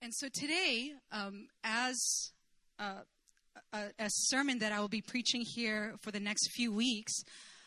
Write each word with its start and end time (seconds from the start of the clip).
And 0.00 0.14
so 0.14 0.28
today, 0.32 0.92
um, 1.10 1.48
as 1.64 2.30
a, 2.78 2.98
a, 3.72 3.86
a, 3.98 4.06
sermon 4.08 4.60
that 4.60 4.70
I 4.70 4.78
will 4.78 4.88
be 4.88 5.02
preaching 5.02 5.42
here 5.44 5.96
for 6.02 6.12
the 6.12 6.20
next 6.20 6.52
few 6.52 6.72
weeks, 6.72 7.12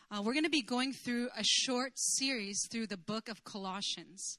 uh, 0.10 0.22
we're 0.24 0.32
going 0.32 0.46
to 0.46 0.50
be 0.50 0.62
going 0.62 0.94
through 0.94 1.28
a 1.38 1.44
short 1.44 1.92
series 1.96 2.66
through 2.72 2.88
the 2.88 2.96
book 2.96 3.28
of 3.28 3.44
Colossians. 3.44 4.38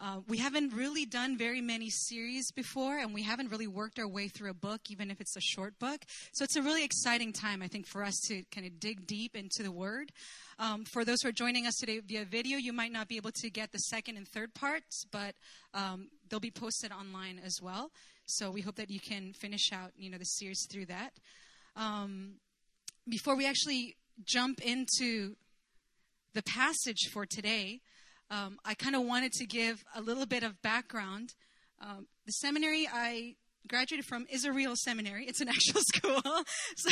Uh, 0.00 0.20
we 0.28 0.38
haven't 0.38 0.72
really 0.72 1.04
done 1.04 1.36
very 1.36 1.60
many 1.60 1.90
series 1.90 2.52
before, 2.52 2.98
and 2.98 3.12
we 3.12 3.22
haven't 3.22 3.50
really 3.50 3.66
worked 3.66 3.98
our 3.98 4.08
way 4.08 4.28
through 4.28 4.50
a 4.50 4.54
book, 4.54 4.80
even 4.90 5.10
if 5.10 5.20
it's 5.20 5.36
a 5.36 5.40
short 5.40 5.76
book. 5.80 6.04
So 6.32 6.44
it's 6.44 6.54
a 6.54 6.62
really 6.62 6.84
exciting 6.84 7.32
time, 7.32 7.62
I 7.62 7.68
think, 7.68 7.86
for 7.86 8.04
us 8.04 8.14
to 8.28 8.44
kind 8.54 8.64
of 8.64 8.78
dig 8.78 9.06
deep 9.06 9.34
into 9.34 9.64
the 9.64 9.72
Word. 9.72 10.12
Um, 10.60 10.84
for 10.84 11.04
those 11.04 11.22
who 11.22 11.28
are 11.28 11.32
joining 11.32 11.66
us 11.66 11.74
today 11.76 12.00
via 12.00 12.24
video, 12.24 12.58
you 12.58 12.72
might 12.72 12.92
not 12.92 13.08
be 13.08 13.16
able 13.16 13.32
to 13.32 13.50
get 13.50 13.72
the 13.72 13.78
second 13.78 14.16
and 14.16 14.28
third 14.28 14.54
parts, 14.54 15.04
but 15.10 15.34
um, 15.74 16.08
they'll 16.28 16.40
be 16.40 16.50
posted 16.50 16.92
online 16.92 17.40
as 17.44 17.60
well. 17.62 17.90
So 18.26 18.50
we 18.50 18.60
hope 18.60 18.76
that 18.76 18.90
you 18.90 19.00
can 19.00 19.32
finish 19.32 19.72
out, 19.72 19.92
you 19.96 20.10
know, 20.10 20.18
the 20.18 20.24
series 20.24 20.66
through 20.70 20.86
that. 20.86 21.12
Um, 21.76 22.34
before 23.08 23.36
we 23.36 23.46
actually 23.46 23.96
jump 24.24 24.60
into 24.60 25.36
the 26.34 26.42
passage 26.42 27.08
for 27.12 27.24
today, 27.24 27.80
um, 28.30 28.58
I 28.64 28.74
kind 28.74 28.94
of 28.94 29.02
wanted 29.02 29.32
to 29.32 29.46
give 29.46 29.84
a 29.94 30.00
little 30.00 30.26
bit 30.26 30.42
of 30.42 30.60
background. 30.60 31.34
Um, 31.80 32.06
the 32.26 32.32
seminary 32.32 32.86
I 32.92 33.36
graduated 33.68 34.06
from 34.06 34.26
is 34.30 34.44
a 34.44 34.52
real 34.52 34.74
seminary. 34.76 35.26
It's 35.26 35.40
an 35.40 35.48
actual 35.58 35.80
school. 35.82 36.22
so, 36.76 36.90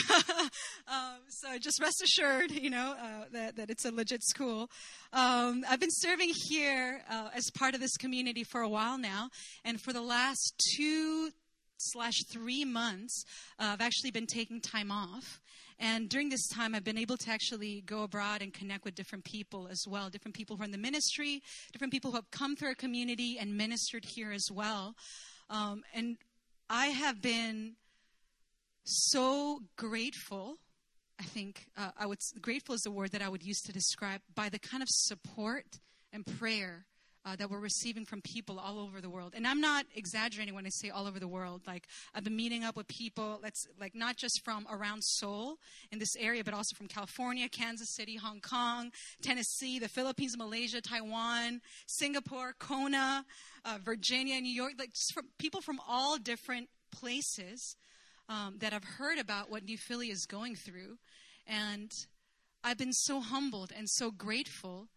um, 0.88 1.18
so 1.28 1.58
just 1.58 1.80
rest 1.80 2.02
assured, 2.02 2.50
you 2.50 2.70
know, 2.70 2.94
uh, 3.00 3.24
that, 3.32 3.56
that 3.56 3.70
it's 3.70 3.84
a 3.84 3.90
legit 3.90 4.22
school. 4.22 4.70
Um, 5.12 5.64
I've 5.68 5.80
been 5.80 5.90
serving 5.90 6.32
here 6.48 7.02
uh, 7.10 7.30
as 7.34 7.50
part 7.56 7.74
of 7.74 7.80
this 7.80 7.96
community 7.96 8.44
for 8.44 8.60
a 8.60 8.68
while 8.68 8.98
now. 8.98 9.30
And 9.64 9.80
for 9.80 9.92
the 9.92 10.02
last 10.02 10.54
two 10.76 11.30
slash 11.78 12.24
three 12.30 12.64
months, 12.64 13.24
uh, 13.58 13.70
I've 13.72 13.80
actually 13.80 14.10
been 14.10 14.26
taking 14.26 14.60
time 14.60 14.90
off. 14.90 15.40
And 15.78 16.08
during 16.08 16.30
this 16.30 16.48
time, 16.48 16.74
I've 16.74 16.84
been 16.84 16.96
able 16.96 17.18
to 17.18 17.30
actually 17.30 17.82
go 17.82 18.02
abroad 18.02 18.40
and 18.40 18.52
connect 18.52 18.84
with 18.84 18.94
different 18.94 19.24
people 19.24 19.68
as 19.70 19.84
well 19.86 20.08
different 20.08 20.34
people 20.34 20.56
who 20.56 20.62
are 20.62 20.66
in 20.66 20.72
the 20.72 20.78
ministry, 20.78 21.42
different 21.72 21.92
people 21.92 22.10
who 22.10 22.16
have 22.16 22.30
come 22.30 22.56
through 22.56 22.68
our 22.68 22.74
community 22.74 23.36
and 23.38 23.56
ministered 23.56 24.04
here 24.04 24.32
as 24.32 24.48
well. 24.50 24.94
Um, 25.50 25.82
and 25.94 26.16
I 26.68 26.86
have 26.86 27.22
been 27.22 27.74
so 28.84 29.60
grateful. 29.76 30.58
I 31.18 31.22
think 31.22 31.66
uh, 31.76 31.90
I 31.98 32.06
would 32.06 32.18
grateful 32.40 32.74
is 32.74 32.82
the 32.82 32.90
word 32.90 33.12
that 33.12 33.22
I 33.22 33.28
would 33.28 33.42
use 33.42 33.60
to 33.62 33.72
describe 33.72 34.20
by 34.34 34.48
the 34.48 34.58
kind 34.58 34.82
of 34.82 34.88
support 34.90 35.78
and 36.12 36.26
prayer 36.26 36.86
uh, 37.26 37.34
that 37.34 37.50
we're 37.50 37.58
receiving 37.58 38.04
from 38.04 38.20
people 38.22 38.60
all 38.60 38.78
over 38.78 39.00
the 39.00 39.10
world. 39.10 39.34
And 39.36 39.46
I'm 39.46 39.60
not 39.60 39.84
exaggerating 39.96 40.54
when 40.54 40.64
I 40.64 40.68
say 40.70 40.90
all 40.90 41.08
over 41.08 41.18
the 41.18 41.26
world. 41.26 41.62
Like 41.66 41.88
I've 42.14 42.22
been 42.22 42.36
meeting 42.36 42.62
up 42.62 42.76
with 42.76 42.86
people, 42.86 43.40
let's 43.42 43.66
like 43.80 43.96
not 43.96 44.16
just 44.16 44.42
from 44.44 44.64
around 44.70 45.02
Seoul 45.02 45.58
in 45.90 45.98
this 45.98 46.14
area, 46.16 46.44
but 46.44 46.54
also 46.54 46.76
from 46.76 46.86
California, 46.86 47.48
Kansas 47.48 47.94
City, 47.94 48.16
Hong 48.16 48.40
Kong, 48.40 48.92
Tennessee, 49.22 49.80
the 49.80 49.88
Philippines, 49.88 50.38
Malaysia, 50.38 50.80
Taiwan, 50.80 51.60
Singapore, 51.88 52.54
Kona, 52.60 53.24
uh, 53.64 53.78
Virginia, 53.84 54.40
New 54.40 54.54
York. 54.54 54.74
Like 54.78 54.92
just 54.92 55.12
from 55.12 55.26
people 55.38 55.60
from 55.60 55.80
all 55.88 56.18
different 56.18 56.68
places 56.92 57.74
um, 58.28 58.54
that 58.60 58.72
have 58.72 58.84
heard 58.84 59.18
about 59.18 59.50
what 59.50 59.64
New 59.64 59.78
Philly 59.78 60.10
is 60.10 60.26
going 60.26 60.54
through, 60.54 60.98
and 61.44 61.90
I've 62.62 62.78
been 62.78 62.92
so 62.92 63.20
humbled 63.20 63.72
and 63.76 63.88
so 63.88 64.12
grateful 64.12 64.88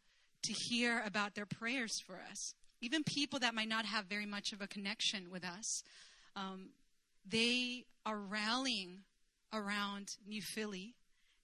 to 0.44 0.54
hear 0.54 1.02
about 1.06 1.36
their 1.36 1.46
prayers 1.46 2.00
for 2.06 2.20
us. 2.30 2.54
Even 2.82 3.04
people 3.04 3.40
that 3.40 3.54
might 3.54 3.68
not 3.68 3.86
have 3.86 4.06
very 4.06 4.26
much 4.26 4.54
of 4.54 4.62
a 4.62 4.68
connection 4.68 5.30
with 5.30 5.44
us, 5.44 5.84
um, 6.36 6.70
they 7.28 7.86
are 8.06 8.18
rallying 8.18 9.00
around 9.54 10.16
New 10.28 10.42
Philly. 10.42 10.96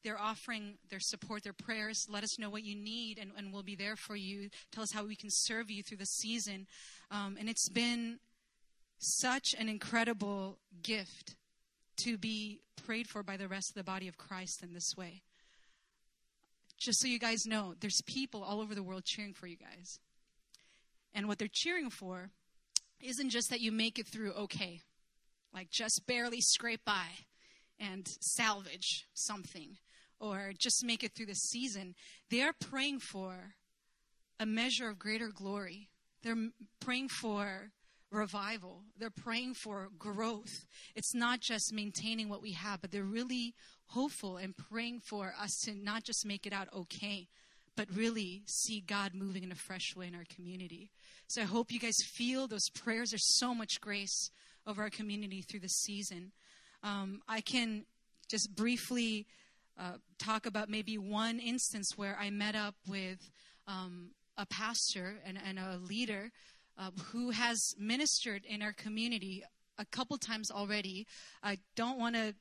They're 0.04 0.20
offering 0.20 0.78
their 0.90 1.00
support, 1.00 1.44
their 1.44 1.54
prayers. 1.54 2.08
Let 2.10 2.24
us 2.24 2.40
know 2.40 2.50
what 2.50 2.64
you 2.64 2.76
need, 2.76 3.18
and, 3.18 3.32
and 3.38 3.52
we'll 3.52 3.64
be 3.64 3.76
there 3.76 3.96
for 3.96 4.16
you. 4.16 4.50
Tell 4.72 4.84
us 4.84 4.94
how 4.94 5.06
we 5.06 5.16
can 5.16 5.30
serve 5.32 5.70
you 5.70 5.84
through 5.84 5.98
the 5.98 6.06
season. 6.06 6.68
Um, 7.12 7.38
and 7.40 7.50
it's 7.50 7.70
been 7.70 8.20
such 9.00 9.56
an 9.58 9.68
incredible 9.68 10.60
gift 10.84 11.36
to 11.98 12.18
be 12.18 12.62
prayed 12.86 13.08
for 13.08 13.24
by 13.24 13.36
the 13.36 13.48
rest 13.48 13.70
of 13.72 13.76
the 13.76 13.84
body 13.84 14.08
of 14.08 14.18
Christ 14.18 14.64
in 14.64 14.74
this 14.74 14.96
way 14.96 15.22
just 16.78 17.00
so 17.00 17.08
you 17.08 17.20
guys 17.20 17.46
know, 17.46 17.74
there's 17.80 18.02
people 18.06 18.44
all 18.44 18.62
over 18.62 18.76
the 18.76 18.84
world 18.84 19.06
cheering 19.06 19.34
for 19.34 19.48
you 19.48 19.58
guys. 19.58 20.00
And 21.14 21.28
what 21.28 21.40
they're 21.40 21.48
cheering 21.52 21.90
for 21.90 22.32
isn't 23.02 23.30
just 23.30 23.50
that 23.50 23.62
you 23.62 23.72
make 23.72 24.00
it 24.00 24.08
through 24.08 24.34
okay, 24.34 24.82
like 25.54 25.70
just 25.70 26.06
barely 26.06 26.42
scrape 26.42 26.84
by 26.86 27.08
and 27.80 28.08
salvage 28.20 29.06
something, 29.14 29.78
or 30.20 30.52
just 30.58 30.84
make 30.86 31.04
it 31.04 31.14
through 31.14 31.26
the 31.28 31.36
season. 31.36 31.96
They 32.30 32.42
are 32.42 32.54
praying 32.54 33.00
for 33.00 33.56
a 34.40 34.46
measure 34.46 34.90
of 34.90 35.00
greater 35.00 35.30
glory. 35.30 35.90
They're 36.24 36.50
praying 36.80 37.10
for 37.10 37.72
revival. 38.12 38.84
They're 38.98 39.10
praying 39.10 39.56
for 39.56 39.90
growth. 39.98 40.66
It's 40.96 41.14
not 41.14 41.42
just 41.42 41.74
maintaining 41.74 42.30
what 42.30 42.42
we 42.42 42.54
have, 42.54 42.82
but 42.82 42.92
they're 42.92 43.04
really 43.04 43.54
hopeful 43.88 44.38
and 44.38 44.56
praying 44.56 45.02
for 45.02 45.34
us 45.40 45.60
to 45.66 45.74
not 45.74 46.04
just 46.04 46.26
make 46.26 46.46
it 46.46 46.54
out 46.54 46.68
okay, 46.74 47.28
but 47.76 47.88
really 47.94 48.44
see 48.46 48.82
God 48.82 49.14
moving 49.14 49.44
in 49.44 49.52
a 49.52 49.56
fresh 49.56 49.96
way 49.96 50.08
in 50.08 50.16
our 50.16 50.26
community. 50.34 50.92
So 51.28 51.42
I 51.42 51.46
hope 51.46 51.72
you 51.72 51.80
guys 51.80 51.98
feel 52.14 52.48
those 52.48 52.70
prayers. 52.70 53.12
There's 53.12 53.38
so 53.38 53.54
much 53.54 53.82
grace 53.82 54.32
over 54.66 54.82
our 54.84 54.90
community 54.90 55.42
through 55.42 55.60
this 55.62 55.78
season. 55.82 56.32
Um, 56.84 57.22
I 57.28 57.42
can 57.42 57.86
just 58.30 58.56
briefly 58.56 59.28
uh, 59.80 59.98
talk 60.18 60.46
about 60.46 60.70
maybe 60.70 60.98
one 60.98 61.40
instance 61.40 61.94
where 61.96 62.18
I 62.20 62.30
met 62.30 62.56
up 62.56 62.76
with 62.88 63.20
um, 63.68 64.12
a 64.38 64.46
pastor 64.46 65.16
and, 65.26 65.38
and 65.46 65.60
a 65.60 65.78
leader 65.78 66.32
uh, 66.78 66.92
who 67.12 67.32
has 67.32 67.74
ministered 67.78 68.46
in 68.46 68.62
our 68.62 68.74
community 68.74 69.44
a 69.78 69.86
couple 69.86 70.18
times 70.18 70.52
already. 70.52 71.06
I 71.44 71.58
don't 71.76 72.00
want 72.00 72.16
to 72.16 72.36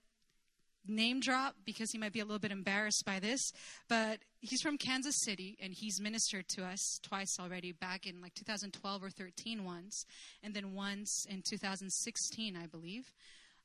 name 0.87 1.21
drop 1.21 1.55
because 1.65 1.91
he 1.91 1.99
might 1.99 2.13
be 2.13 2.21
a 2.21 2.25
little 2.25 2.39
bit 2.39 2.51
embarrassed 2.51 3.05
by 3.05 3.19
this, 3.19 3.53
but 3.89 4.19
he's 4.41 4.61
from 4.61 4.79
Kansas 4.79 5.17
City 5.23 5.57
and 5.61 5.73
he's 5.73 6.01
ministered 6.01 6.49
to 6.49 6.65
us 6.65 7.01
twice 7.03 7.39
already 7.41 7.73
back 7.73 8.07
in 8.07 8.21
like 8.21 8.35
2012 8.35 9.03
or 9.03 9.11
13 9.11 9.65
once, 9.65 10.05
and 10.43 10.55
then 10.55 10.75
once 10.75 11.27
in 11.29 11.43
2016, 11.43 12.57
I 12.57 12.67
believe. 12.67 13.13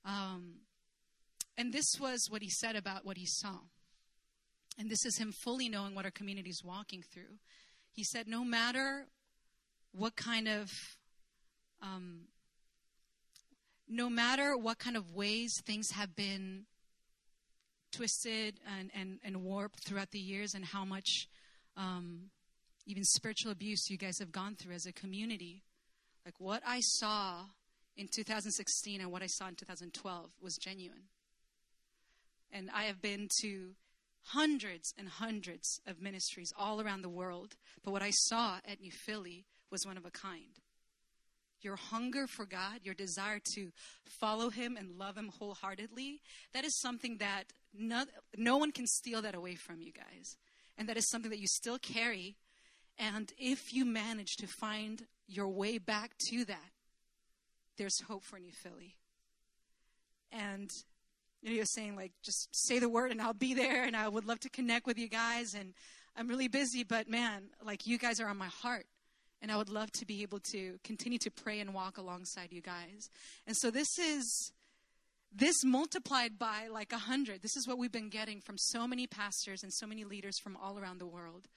Um, 0.06 0.56
and 1.57 1.74
this 1.74 2.00
was 2.00 2.28
what 2.30 2.41
he 2.41 2.50
said 2.50 2.75
about 2.75 3.06
what 3.06 3.18
he 3.18 3.25
saw. 3.25 3.59
And 4.78 4.90
this 4.90 5.06
is 5.06 5.18
him 5.18 5.34
fully 5.34 5.68
knowing 5.68 5.94
what 5.94 6.06
our 6.06 6.12
community 6.12 6.50
is 6.50 6.63
walking 6.63 7.03
through. 7.13 7.38
He 7.91 8.03
said, 8.03 8.28
no 8.28 8.46
matter 8.46 9.07
what 9.91 10.16
kind 10.16 10.47
of 10.47 10.72
um, 11.81 12.22
no 13.88 14.09
matter 14.09 14.56
what 14.56 14.78
kind 14.78 14.96
of 14.96 15.16
ways 15.16 15.62
things 15.66 15.91
have 15.91 16.16
been 16.16 16.66
twisted 17.91 18.59
and, 18.77 18.91
and, 18.94 19.19
and 19.23 19.44
warped 19.44 19.85
throughout 19.85 20.11
the 20.11 20.19
years 20.19 20.53
and 20.53 20.66
how 20.66 20.85
much 20.85 21.27
um, 21.77 22.29
even 22.85 23.03
spiritual 23.03 23.51
abuse 23.51 23.89
you 23.89 23.97
guys 23.97 24.19
have 24.19 24.31
gone 24.31 24.55
through 24.55 24.73
as 24.73 24.85
a 24.85 24.91
community. 24.91 25.63
Like 26.25 26.39
what 26.39 26.61
I 26.66 26.79
saw 26.81 27.45
in 27.95 28.07
2016 28.16 29.01
and 29.01 29.11
what 29.11 29.22
I 29.22 29.27
saw 29.27 29.47
in 29.47 29.55
2012 29.55 30.29
was 30.41 30.55
genuine. 30.57 31.03
And 32.51 32.69
I 32.73 32.83
have 32.83 33.01
been 33.01 33.27
to 33.41 33.72
hundreds 34.23 34.94
and 34.97 35.07
hundreds 35.07 35.79
of 35.88 36.01
ministries 36.01 36.51
all 36.57 36.81
around 36.81 37.01
the 37.01 37.09
world, 37.09 37.56
but 37.83 37.91
what 37.91 38.01
I 38.01 38.11
saw 38.11 38.57
at 38.67 38.81
New 38.81 38.91
Philly 38.91 39.45
was 39.71 39.85
one 39.85 39.97
of 39.97 40.06
a 40.06 40.11
kind 40.11 40.59
your 41.62 41.75
hunger 41.75 42.28
for 42.28 42.46
God, 42.46 42.81
your 42.83 42.94
desire 42.94 43.39
to 43.54 43.72
follow 44.06 44.50
Him 44.50 44.78
and 44.78 44.98
love 44.98 45.18
Him 45.18 45.31
wholeheartedly, 45.39 46.22
that 46.54 46.66
is 46.66 46.80
something 46.80 47.18
that 47.18 47.45
no, 47.78 48.06
no 48.38 48.57
one 48.57 48.72
can 48.72 48.88
steal 48.88 49.22
that 49.22 49.36
away 49.36 49.56
from 49.56 49.81
you 49.81 49.92
guys. 49.92 50.38
And 50.78 50.88
that 50.89 50.98
is 50.98 51.10
something 51.10 51.31
that 51.31 51.39
you 51.39 51.48
still 51.48 51.78
carry. 51.78 52.38
And 52.98 53.31
if 53.38 53.74
you 53.74 53.86
manage 53.86 54.38
to 54.38 54.48
find 54.48 55.06
your 55.28 55.48
way 55.48 55.78
back 55.78 56.18
to 56.30 56.45
that, 56.45 56.72
there's 57.78 58.01
hope 58.01 58.24
for 58.24 58.39
New 58.39 58.51
Philly. 58.51 58.95
And 60.31 60.69
you 61.42 61.50
know, 61.50 61.56
you're 61.56 61.66
saying, 61.66 61.95
like, 61.95 62.12
just 62.24 62.50
say 62.51 62.80
the 62.80 62.89
word 62.89 63.12
and 63.12 63.22
I'll 63.22 63.33
be 63.33 63.54
there 63.54 63.83
and 63.83 63.95
I 63.95 64.07
would 64.07 64.25
love 64.25 64.39
to 64.42 64.50
connect 64.50 64.86
with 64.86 64.98
you 64.98 65.07
guys. 65.07 65.54
And 65.54 65.74
I'm 66.16 66.28
really 66.28 66.50
busy, 66.50 66.83
but 66.83 67.10
man, 67.10 67.44
like, 67.66 67.88
you 67.88 67.98
guys 67.98 68.19
are 68.19 68.28
on 68.28 68.38
my 68.38 68.48
heart. 68.48 68.86
And 69.41 69.51
I 69.51 69.57
would 69.57 69.69
love 69.69 69.91
to 69.94 70.06
be 70.06 70.21
able 70.21 70.39
to 70.51 70.80
continue 70.83 71.18
to 71.19 71.31
pray 71.31 71.59
and 71.59 71.74
walk 71.74 71.97
alongside 71.97 72.51
you 72.51 72.62
guys. 72.62 73.09
And 73.47 73.56
so 73.56 73.71
this 73.71 73.88
is 73.97 74.51
this 75.31 75.63
multiplied 75.63 76.39
by 76.39 76.68
like 76.71 76.91
a 76.91 76.97
hundred. 76.97 77.41
This 77.41 77.56
is 77.56 77.68
what 77.68 77.77
we've 77.77 77.91
been 77.91 78.09
getting 78.09 78.41
from 78.41 78.57
so 78.57 78.88
many 78.88 79.07
pastors 79.07 79.63
and 79.63 79.71
so 79.71 79.86
many 79.86 80.03
leaders 80.03 80.39
from 80.39 80.57
all 80.57 80.80
around 80.80 81.00
the 81.00 81.06
world. 81.06 81.47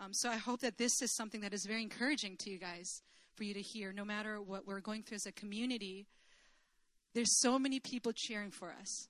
Um, 0.00 0.12
so 0.12 0.28
I 0.28 0.36
hope 0.36 0.60
that 0.60 0.78
this 0.78 1.00
is 1.00 1.14
something 1.14 1.40
that 1.42 1.54
is 1.54 1.64
very 1.64 1.82
encouraging 1.82 2.36
to 2.40 2.50
you 2.50 2.58
guys 2.58 3.02
for 3.34 3.42
for 3.42 3.44
you 3.44 3.54
to 3.54 3.60
hear. 3.60 3.92
No 3.92 4.04
matter 4.04 4.40
what 4.40 4.66
we're 4.66 4.80
going 4.80 5.02
through 5.02 5.16
as 5.16 5.26
a 5.26 5.32
community, 5.32 6.06
there's 7.14 7.40
so 7.40 7.58
many 7.58 7.80
people 7.80 8.12
cheering 8.14 8.50
for 8.50 8.70
us, 8.70 9.08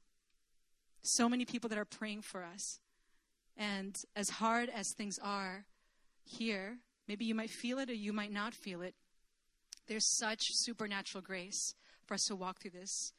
so 1.02 1.28
many 1.28 1.44
people 1.44 1.68
that 1.68 1.78
are 1.78 1.84
praying 1.84 2.22
for 2.22 2.42
us. 2.42 2.80
And 3.56 3.94
as 4.16 4.30
hard 4.30 4.70
as 4.70 4.86
things 4.96 5.18
are 5.22 5.66
here, 6.24 6.78
maybe 7.12 7.26
you 7.26 7.34
might 7.34 7.50
feel 7.50 7.78
it 7.78 7.90
or 7.90 7.94
you 7.94 8.10
might 8.10 8.32
not 8.32 8.54
feel 8.54 8.80
it. 8.80 8.94
There's 9.86 10.16
such 10.16 10.40
supernatural 10.52 11.20
grace 11.20 11.74
for 12.06 12.14
us 12.14 12.24
to 12.28 12.34
walk 12.34 12.62
through 12.62 12.70
this 12.70 13.12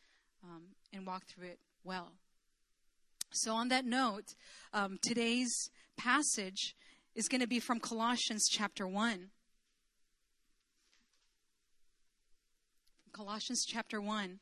um, 0.43 0.69
and 0.91 1.05
walk 1.05 1.25
through 1.27 1.45
it 1.49 1.59
well. 1.83 2.13
So, 3.29 3.53
on 3.53 3.67
that 3.67 3.85
note, 3.85 4.33
um, 4.73 4.97
today's 4.99 5.69
passage 5.95 6.75
is 7.13 7.27
going 7.27 7.41
to 7.41 7.47
be 7.47 7.59
from 7.59 7.79
Colossians 7.79 8.47
chapter 8.49 8.87
1. 8.87 9.29
Colossians 13.11 13.63
chapter 13.63 14.01
1. 14.01 14.39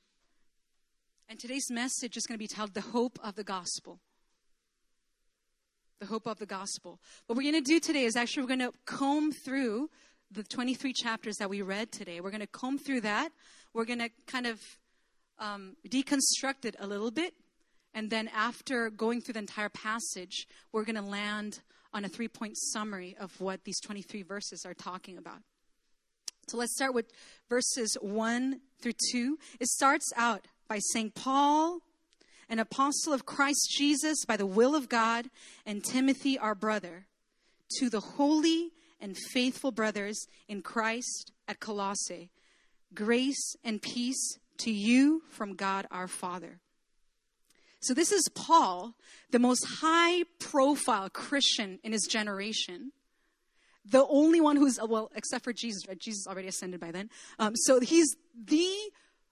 And 1.28 1.40
today's 1.42 1.70
message 1.70 2.16
is 2.16 2.26
going 2.26 2.36
to 2.36 2.40
be 2.42 2.48
titled 2.48 2.74
The 2.74 2.92
Hope 2.94 3.20
of 3.22 3.36
the 3.36 3.44
Gospel. 3.44 4.00
The 6.02 6.08
Hope 6.08 6.26
of 6.26 6.40
the 6.40 6.48
Gospel. 6.48 7.00
What 7.28 7.38
we're 7.38 7.44
going 7.44 7.64
to 7.64 7.72
do 7.72 7.80
today 7.80 8.06
is 8.06 8.16
actually 8.16 8.42
we're 8.42 8.58
going 8.58 8.72
to 8.72 8.74
comb 8.88 9.32
through 9.32 9.92
the 10.32 10.42
23 10.42 10.94
chapters 10.94 11.36
that 11.38 11.48
we 11.48 11.62
read 11.62 11.92
today. 11.92 12.22
We're 12.22 12.32
going 12.32 12.42
to 12.42 12.48
comb 12.48 12.80
through 12.80 13.02
that. 13.02 13.30
We're 13.72 13.86
going 13.86 14.00
to 14.00 14.10
kind 14.26 14.48
of 14.48 14.60
um, 15.38 15.76
deconstruct 15.88 16.66
it 16.66 16.76
a 16.80 16.88
little 16.88 17.12
bit. 17.12 17.36
And 17.94 18.10
then 18.10 18.32
after 18.36 18.90
going 18.90 19.22
through 19.22 19.34
the 19.34 19.42
entire 19.42 19.70
passage, 19.70 20.48
we're 20.72 20.86
going 20.86 20.96
to 20.96 21.04
land 21.04 21.60
on 21.94 22.04
a 22.04 22.10
three 22.10 22.28
point 22.28 22.58
summary 22.58 23.16
of 23.20 23.40
what 23.40 23.64
these 23.64 23.80
23 23.80 24.24
verses 24.24 24.66
are 24.66 24.74
talking 24.74 25.20
about. 25.20 25.44
So 26.48 26.58
let's 26.58 26.74
start 26.74 26.96
with 26.96 27.12
verses 27.48 27.96
1 28.02 28.60
through 28.82 28.94
2. 29.12 29.38
It 29.60 29.68
starts 29.68 30.12
out 30.18 30.48
by 30.68 30.80
saying, 30.80 31.12
Paul, 31.12 31.82
an 32.52 32.60
apostle 32.60 33.14
of 33.14 33.26
Christ 33.26 33.72
Jesus 33.72 34.26
by 34.26 34.36
the 34.36 34.46
will 34.46 34.76
of 34.76 34.90
God, 34.90 35.30
and 35.66 35.82
Timothy, 35.82 36.38
our 36.38 36.54
brother, 36.54 37.08
to 37.80 37.90
the 37.90 38.02
holy 38.02 38.72
and 39.00 39.16
faithful 39.32 39.72
brothers 39.72 40.28
in 40.50 40.62
Christ 40.62 41.32
at 41.48 41.62
Colossae, 41.62 42.30
grace 42.94 43.56
and 43.64 43.82
peace 43.82 44.38
to 44.58 44.70
you 44.70 45.24
from 45.30 45.56
God 45.56 45.88
our 45.92 46.10
Father. 46.10 46.60
So, 47.80 47.94
this 47.94 48.12
is 48.12 48.28
Paul, 48.36 48.96
the 49.32 49.40
most 49.40 49.66
high 49.80 50.26
profile 50.38 51.10
Christian 51.10 51.80
in 51.84 51.94
his 51.94 52.04
generation. 52.04 52.92
The 53.86 54.06
only 54.06 54.42
one 54.42 54.58
who's, 54.58 54.78
well, 54.88 55.10
except 55.16 55.46
for 55.46 55.54
Jesus? 55.54 55.84
Jesus 55.98 56.28
already 56.28 56.50
ascended 56.50 56.82
by 56.82 56.92
then. 56.92 57.10
Um, 57.40 57.56
so, 57.56 57.80
he's 57.80 58.14
the 58.36 58.70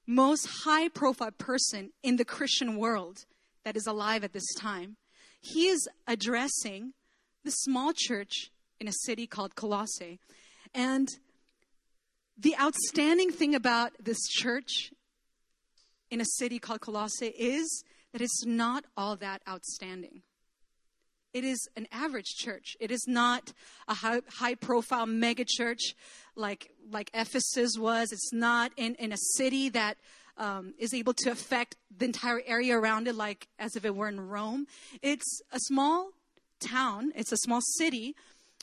most 0.10 0.48
high 0.64 0.90
profile 0.90 1.30
person 1.32 1.92
in 2.02 2.16
the 2.16 2.26
Christian 2.26 2.78
world 2.78 3.26
that 3.64 3.78
is 3.78 3.86
alive 3.86 4.24
at 4.24 4.34
this 4.34 4.54
time. 4.58 4.98
He 5.40 5.68
is 5.68 5.88
addressing 6.08 6.94
the 7.44 7.52
small 7.52 7.94
church 7.96 8.50
in 8.80 8.88
a 8.88 8.92
city 9.06 9.28
called 9.28 9.56
Colossae. 9.56 10.20
And 10.74 11.08
the 12.36 12.56
outstanding 12.60 13.32
thing 13.32 13.54
about 13.54 13.92
this 14.00 14.18
church 14.28 14.92
in 16.10 16.22
a 16.22 16.26
city 16.26 16.58
called 16.58 16.82
Colossae 16.82 17.28
is 17.28 17.84
that 18.12 18.22
it's 18.22 18.44
not 18.44 18.86
all 18.98 19.16
that 19.18 19.44
outstanding. 19.48 20.24
It 21.34 21.44
is 21.44 21.70
an 21.78 21.88
average 21.92 22.36
church. 22.38 22.76
It 22.80 22.90
is 22.90 23.06
not 23.08 23.54
a 23.88 23.94
high, 23.94 24.22
high 24.40 24.56
profile 24.56 25.06
mega 25.06 25.46
church 25.48 25.94
like, 26.40 26.72
like 26.92 27.12
Ephesus 27.14 27.78
was. 27.78 28.12
It's 28.12 28.34
not 28.34 28.72
in, 28.78 28.96
in 28.96 29.12
a 29.12 29.18
city 29.36 29.70
that 29.70 29.98
um, 30.38 30.74
is 30.80 30.94
able 30.94 31.14
to 31.14 31.32
affect 31.32 31.76
the 31.96 32.06
entire 32.06 32.42
area 32.46 32.78
around 32.78 33.08
it, 33.08 33.16
like 33.16 33.48
as 33.60 33.76
if 33.76 33.86
it 33.86 33.96
were 33.96 34.08
in 34.08 34.20
Rome. 34.22 34.66
It's 35.02 35.42
a 35.52 35.60
small 35.60 36.12
town, 36.60 37.12
it's 37.16 37.32
a 37.32 37.38
small 37.38 37.62
city 37.62 38.16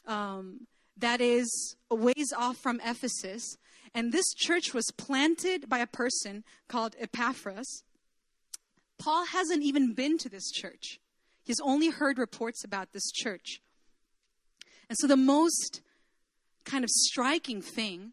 um, 0.06 0.66
that 0.96 1.20
is 1.20 1.76
a 1.90 1.94
ways 1.94 2.32
off 2.36 2.56
from 2.56 2.80
Ephesus. 2.84 3.56
And 3.94 4.12
this 4.12 4.26
church 4.34 4.74
was 4.74 4.84
planted 4.96 5.68
by 5.68 5.78
a 5.78 5.86
person 5.86 6.44
called 6.68 6.96
Epaphras. 7.00 7.82
Paul 8.98 9.26
hasn't 9.26 9.62
even 9.62 9.94
been 9.94 10.18
to 10.18 10.28
this 10.28 10.50
church. 10.50 10.98
He's 11.44 11.60
only 11.62 11.90
heard 11.90 12.18
reports 12.18 12.64
about 12.64 12.92
this 12.92 13.10
church. 13.12 13.60
And 14.88 14.96
so 14.98 15.06
the 15.06 15.16
most 15.16 15.80
kind 16.66 16.84
of 16.84 16.90
striking 16.90 17.62
thing 17.62 18.12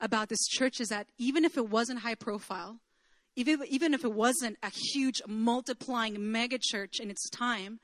about 0.00 0.28
this 0.28 0.46
church 0.48 0.80
is 0.80 0.88
that 0.88 1.06
even 1.18 1.44
if 1.44 1.56
it 1.56 1.68
wasn't 1.68 2.00
high 2.00 2.14
profile, 2.14 2.80
even, 3.36 3.60
even 3.68 3.94
if 3.94 4.04
it 4.04 4.12
wasn't 4.12 4.56
a 4.62 4.70
huge 4.70 5.22
multiplying 5.28 6.32
mega 6.32 6.58
church 6.60 6.98
in 6.98 7.10
its 7.10 7.28
time, 7.30 7.78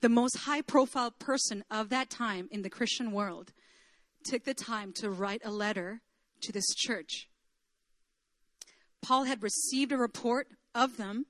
the 0.00 0.08
most 0.08 0.38
high 0.40 0.60
profile 0.60 1.10
person 1.12 1.64
of 1.70 1.88
that 1.88 2.10
time 2.10 2.48
in 2.50 2.62
the 2.62 2.68
Christian 2.68 3.12
world 3.12 3.52
took 4.24 4.44
the 4.44 4.54
time 4.54 4.92
to 4.96 5.10
write 5.10 5.42
a 5.44 5.50
letter 5.50 6.02
to 6.42 6.52
this 6.52 6.74
church. 6.74 7.28
Paul 9.02 9.24
had 9.24 9.42
received 9.42 9.92
a 9.92 9.96
report 9.96 10.48
of 10.74 10.96
them 10.96 11.26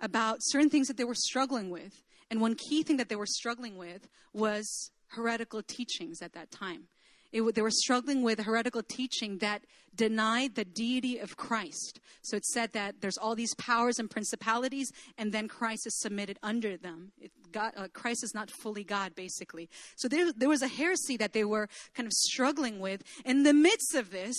about 0.00 0.38
certain 0.40 0.70
things 0.70 0.88
that 0.88 0.96
they 0.96 1.04
were 1.04 1.14
struggling 1.14 1.70
with. 1.70 2.02
And 2.30 2.40
one 2.40 2.56
key 2.56 2.82
thing 2.82 2.96
that 2.96 3.08
they 3.08 3.16
were 3.16 3.26
struggling 3.26 3.76
with 3.76 4.08
was 4.32 4.90
heretical 5.08 5.62
teachings 5.62 6.20
at 6.20 6.32
that 6.32 6.50
time. 6.50 6.88
It, 7.34 7.56
they 7.56 7.62
were 7.62 7.70
struggling 7.70 8.22
with 8.22 8.38
heretical 8.38 8.84
teaching 8.84 9.38
that 9.38 9.64
denied 9.92 10.54
the 10.54 10.64
deity 10.64 11.18
of 11.18 11.36
Christ. 11.36 11.98
So 12.22 12.36
it 12.36 12.44
said 12.44 12.72
that 12.74 13.00
there's 13.00 13.18
all 13.18 13.34
these 13.34 13.54
powers 13.56 13.98
and 13.98 14.08
principalities, 14.08 14.92
and 15.18 15.32
then 15.32 15.48
Christ 15.48 15.84
is 15.84 15.98
submitted 15.98 16.38
under 16.44 16.76
them. 16.76 17.10
It, 17.20 17.32
God, 17.50 17.72
uh, 17.76 17.88
Christ 17.92 18.22
is 18.22 18.34
not 18.34 18.52
fully 18.52 18.84
God, 18.84 19.16
basically. 19.16 19.68
So 19.96 20.06
there, 20.06 20.32
there 20.32 20.48
was 20.48 20.62
a 20.62 20.68
heresy 20.68 21.16
that 21.16 21.32
they 21.32 21.44
were 21.44 21.68
kind 21.94 22.06
of 22.06 22.12
struggling 22.12 22.78
with. 22.78 23.02
In 23.24 23.42
the 23.42 23.52
midst 23.52 23.96
of 23.96 24.12
this, 24.12 24.36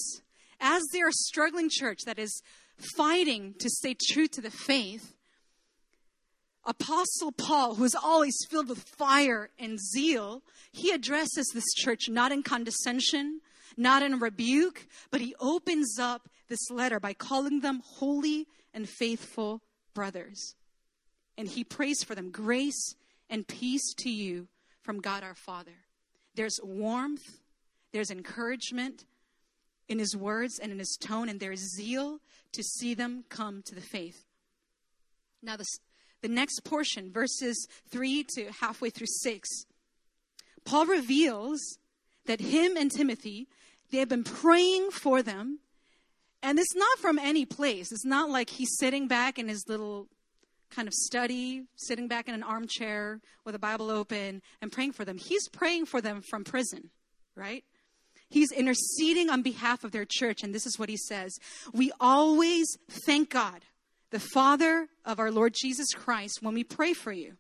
as 0.62 0.82
they 0.94 1.02
are 1.02 1.12
struggling 1.12 1.70
church 1.70 2.00
that 2.06 2.18
is 2.18 2.42
fighting 2.96 3.56
to 3.60 3.70
stay 3.70 3.98
true 4.10 4.28
to 4.28 4.40
the 4.40 4.52
faith, 4.52 5.16
Apostle 6.66 7.32
Paul, 7.32 7.76
who 7.76 7.84
is 7.84 7.96
always 7.96 8.36
filled 8.50 8.70
with 8.70 8.80
fire 8.98 9.50
and 9.60 9.80
zeal, 9.80 10.42
he 10.72 10.92
addresses 10.92 11.52
this 11.54 11.74
church 11.76 12.10
not 12.10 12.32
in 12.32 12.42
condescension, 12.42 13.42
not 13.78 14.02
in 14.02 14.20
rebuke, 14.20 14.88
but 15.12 15.22
he 15.22 15.36
opens 15.40 16.00
up 16.00 16.28
this 16.48 16.72
letter 16.72 17.00
by 17.00 17.14
calling 17.14 17.60
them 17.60 17.82
holy 17.86 18.48
and 18.74 18.90
faithful 18.90 19.62
brothers. 19.94 20.56
And 21.38 21.48
he 21.48 21.64
prays 21.64 22.04
for 22.04 22.16
them 22.16 22.32
grace 22.32 22.96
and 23.30 23.48
peace 23.48 23.94
to 24.00 24.10
you 24.10 24.48
from 24.82 25.02
God 25.02 25.24
our 25.24 25.36
Father. 25.36 25.76
There's 26.36 26.60
warmth, 26.64 27.40
there's 27.92 28.12
encouragement 28.12 29.06
in 29.88 30.00
his 30.00 30.16
words 30.16 30.60
and 30.60 30.72
in 30.72 30.80
his 30.80 30.98
tone, 31.00 31.30
and 31.30 31.40
there's 31.40 31.76
zeal 31.76 32.20
to 32.54 32.64
see 32.64 32.94
them 32.94 33.24
come 33.30 33.62
to 33.64 33.76
the 33.76 33.82
faith. 33.82 34.26
Now, 35.42 35.58
this 35.58 35.80
the 36.26 36.34
next 36.34 36.62
portion, 36.64 37.12
verses 37.12 37.68
3 37.92 38.26
to 38.36 38.52
halfway 38.60 38.90
through 38.90 39.06
6, 39.08 39.48
Paul 40.66 40.88
reveals 40.88 41.78
that 42.26 42.40
him 42.40 42.76
and 42.76 42.90
Timothy, 42.90 43.48
they 43.92 44.00
have 44.00 44.10
been 44.10 44.24
praying 44.24 44.90
for 44.90 45.22
them. 45.22 45.60
And 46.42 46.58
it's 46.58 46.76
not 46.76 46.98
from 46.98 47.20
any 47.20 47.46
place. 47.46 47.92
It's 47.92 48.06
not 48.06 48.32
like 48.32 48.50
he's 48.50 48.76
sitting 48.80 49.08
back 49.08 49.38
in 49.38 49.48
his 49.48 49.66
little 49.68 50.08
kind 50.72 50.88
of 50.88 50.96
study, 50.96 51.66
sitting 51.76 52.08
back 52.08 52.28
in 52.28 52.34
an 52.34 52.42
armchair 52.42 53.22
with 53.46 53.54
a 53.54 53.60
Bible 53.60 53.92
open 53.92 54.42
and 54.64 54.72
praying 54.72 54.94
for 54.94 55.06
them. 55.06 55.20
He's 55.20 55.48
praying 55.50 55.86
for 55.86 56.02
them 56.02 56.24
from 56.28 56.44
prison, 56.44 56.90
right? 57.36 57.64
He's 58.30 58.52
interceding 58.52 59.30
on 59.30 59.44
behalf 59.44 59.84
of 59.84 59.92
their 59.92 60.08
church. 60.10 60.42
And 60.42 60.56
this 60.56 60.66
is 60.66 60.80
what 60.80 60.90
he 60.90 60.98
says 60.98 61.38
We 61.72 61.92
always 62.00 62.66
thank 63.06 63.30
God 63.30 63.62
the 64.16 64.20
Father 64.34 64.88
of 65.04 65.20
our 65.20 65.30
Lord 65.30 65.54
Jesus 65.54 65.94
Christ, 65.94 66.42
when 66.42 66.54
we 66.54 66.64
pray 66.64 66.94
for 66.94 67.12
you, 67.12 67.34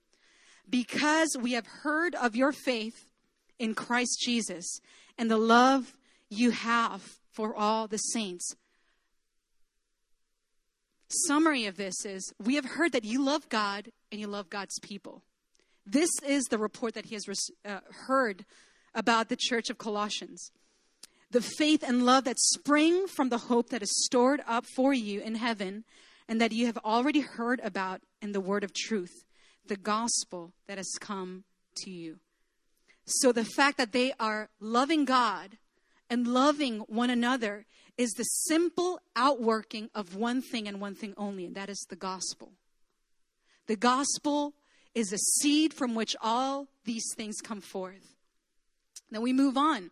because 0.69 1.37
we 1.39 1.53
have 1.53 1.65
heard 1.65 2.13
of 2.15 2.35
your 2.35 2.51
faith 2.51 3.07
in 3.57 3.73
Christ 3.73 4.19
Jesus 4.19 4.81
and 5.17 5.31
the 5.31 5.37
love 5.37 5.95
you 6.29 6.51
have 6.51 7.01
for 7.31 7.55
all 7.55 7.87
the 7.87 7.95
saints. 7.95 8.57
Summary 11.07 11.65
of 11.65 11.77
this 11.77 12.03
is 12.03 12.33
we 12.43 12.55
have 12.55 12.65
heard 12.65 12.91
that 12.91 13.05
you 13.05 13.23
love 13.23 13.47
God 13.47 13.89
and 14.11 14.19
you 14.19 14.27
love 14.27 14.49
God's 14.49 14.77
people. 14.79 15.23
This 15.85 16.09
is 16.27 16.43
the 16.49 16.57
report 16.57 16.93
that 16.95 17.05
he 17.05 17.15
has 17.15 17.23
uh, 17.63 17.79
heard 18.07 18.43
about 18.93 19.29
the 19.29 19.37
church 19.39 19.69
of 19.69 19.77
Colossians. 19.77 20.51
The 21.31 21.39
faith 21.39 21.85
and 21.87 22.05
love 22.05 22.25
that 22.25 22.37
spring 22.37 23.07
from 23.07 23.29
the 23.29 23.37
hope 23.37 23.69
that 23.69 23.81
is 23.81 24.03
stored 24.03 24.41
up 24.45 24.65
for 24.75 24.93
you 24.93 25.21
in 25.21 25.35
heaven 25.35 25.85
and 26.27 26.41
that 26.41 26.51
you 26.51 26.65
have 26.65 26.77
already 26.79 27.21
heard 27.21 27.59
about 27.63 28.01
in 28.21 28.31
the 28.31 28.41
word 28.41 28.63
of 28.63 28.73
truth, 28.73 29.23
the 29.67 29.75
gospel 29.75 30.53
that 30.67 30.77
has 30.77 30.91
come 30.99 31.43
to 31.75 31.89
you. 31.89 32.17
So 33.05 33.31
the 33.31 33.45
fact 33.45 33.77
that 33.77 33.91
they 33.91 34.13
are 34.19 34.49
loving 34.59 35.05
God 35.05 35.57
and 36.09 36.27
loving 36.27 36.79
one 36.81 37.09
another 37.09 37.65
is 37.97 38.11
the 38.11 38.23
simple 38.23 38.99
outworking 39.15 39.89
of 39.95 40.15
one 40.15 40.41
thing 40.41 40.67
and 40.67 40.81
one 40.81 40.95
thing 40.95 41.13
only, 41.17 41.45
and 41.45 41.55
that 41.55 41.69
is 41.69 41.85
the 41.89 41.95
gospel. 41.95 42.51
The 43.67 43.75
gospel 43.75 44.53
is 44.93 45.11
a 45.13 45.17
seed 45.17 45.73
from 45.73 45.95
which 45.95 46.15
all 46.21 46.67
these 46.85 47.05
things 47.15 47.41
come 47.41 47.61
forth. 47.61 48.15
Then 49.11 49.21
we 49.21 49.33
move 49.33 49.57
on. 49.57 49.91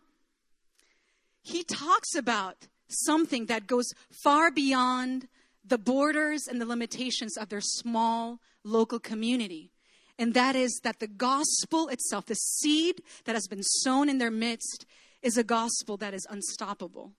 He 1.42 1.62
talks 1.62 2.14
about 2.14 2.68
something 2.88 3.46
that 3.46 3.66
goes 3.66 3.92
far 4.22 4.50
beyond 4.50 5.28
the 5.64 5.78
borders 5.78 6.46
and 6.46 6.60
the 6.60 6.66
limitations 6.66 7.36
of 7.36 7.48
their 7.48 7.60
small 7.60 8.40
local 8.64 8.98
community. 8.98 9.70
And 10.18 10.34
that 10.34 10.54
is 10.54 10.80
that 10.84 11.00
the 11.00 11.08
gospel 11.08 11.88
itself, 11.88 12.26
the 12.26 12.34
seed 12.34 13.02
that 13.24 13.34
has 13.34 13.48
been 13.48 13.62
sown 13.62 14.08
in 14.08 14.18
their 14.18 14.30
midst, 14.30 14.86
is 15.22 15.36
a 15.36 15.44
gospel 15.44 15.96
that 15.96 16.14
is 16.14 16.26
unstoppable. 16.30 17.12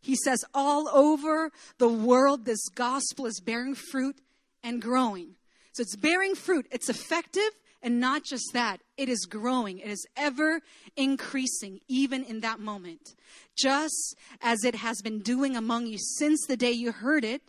He 0.00 0.16
says, 0.16 0.44
all 0.54 0.88
over 0.88 1.50
the 1.78 1.88
world, 1.88 2.44
this 2.44 2.68
gospel 2.68 3.26
is 3.26 3.40
bearing 3.40 3.74
fruit 3.74 4.18
and 4.62 4.80
growing. 4.80 5.36
So 5.72 5.82
it's 5.82 5.96
bearing 5.96 6.34
fruit, 6.34 6.66
it's 6.70 6.88
effective, 6.88 7.50
and 7.82 8.00
not 8.00 8.24
just 8.24 8.52
that, 8.54 8.80
it 8.96 9.08
is 9.08 9.26
growing, 9.26 9.78
it 9.78 9.90
is 9.90 10.06
ever 10.16 10.60
increasing, 10.96 11.80
even 11.86 12.24
in 12.24 12.40
that 12.40 12.58
moment. 12.58 13.14
Just 13.56 14.16
as 14.40 14.64
it 14.64 14.76
has 14.76 15.02
been 15.02 15.20
doing 15.20 15.56
among 15.56 15.86
you 15.86 15.98
since 15.98 16.46
the 16.46 16.56
day 16.56 16.72
you 16.72 16.92
heard 16.92 17.24
it 17.24 17.42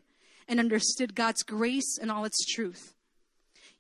and 0.48 0.60
understood 0.60 1.16
God's 1.16 1.44
grace 1.44 1.98
and 2.02 2.12
all 2.12 2.26
its 2.26 2.46
truth. 2.46 2.94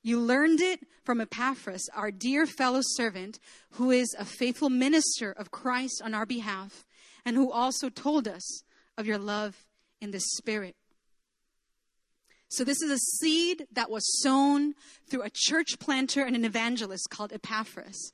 You 0.03 0.19
learned 0.19 0.61
it 0.61 0.81
from 1.03 1.19
Epaphras, 1.19 1.89
our 1.93 2.11
dear 2.11 2.45
fellow 2.45 2.81
servant, 2.81 3.39
who 3.71 3.91
is 3.91 4.15
a 4.17 4.25
faithful 4.25 4.69
minister 4.69 5.31
of 5.31 5.51
Christ 5.51 6.01
on 6.03 6.13
our 6.13 6.25
behalf, 6.25 6.85
and 7.25 7.35
who 7.35 7.51
also 7.51 7.89
told 7.89 8.27
us 8.27 8.63
of 8.97 9.05
your 9.05 9.17
love 9.17 9.65
in 9.99 10.11
the 10.11 10.19
Spirit. 10.19 10.75
So, 12.49 12.63
this 12.63 12.81
is 12.81 12.89
a 12.89 12.97
seed 12.97 13.67
that 13.73 13.91
was 13.91 14.21
sown 14.21 14.73
through 15.09 15.23
a 15.23 15.31
church 15.33 15.79
planter 15.79 16.23
and 16.23 16.35
an 16.35 16.45
evangelist 16.45 17.09
called 17.09 17.33
Epaphras. 17.33 18.13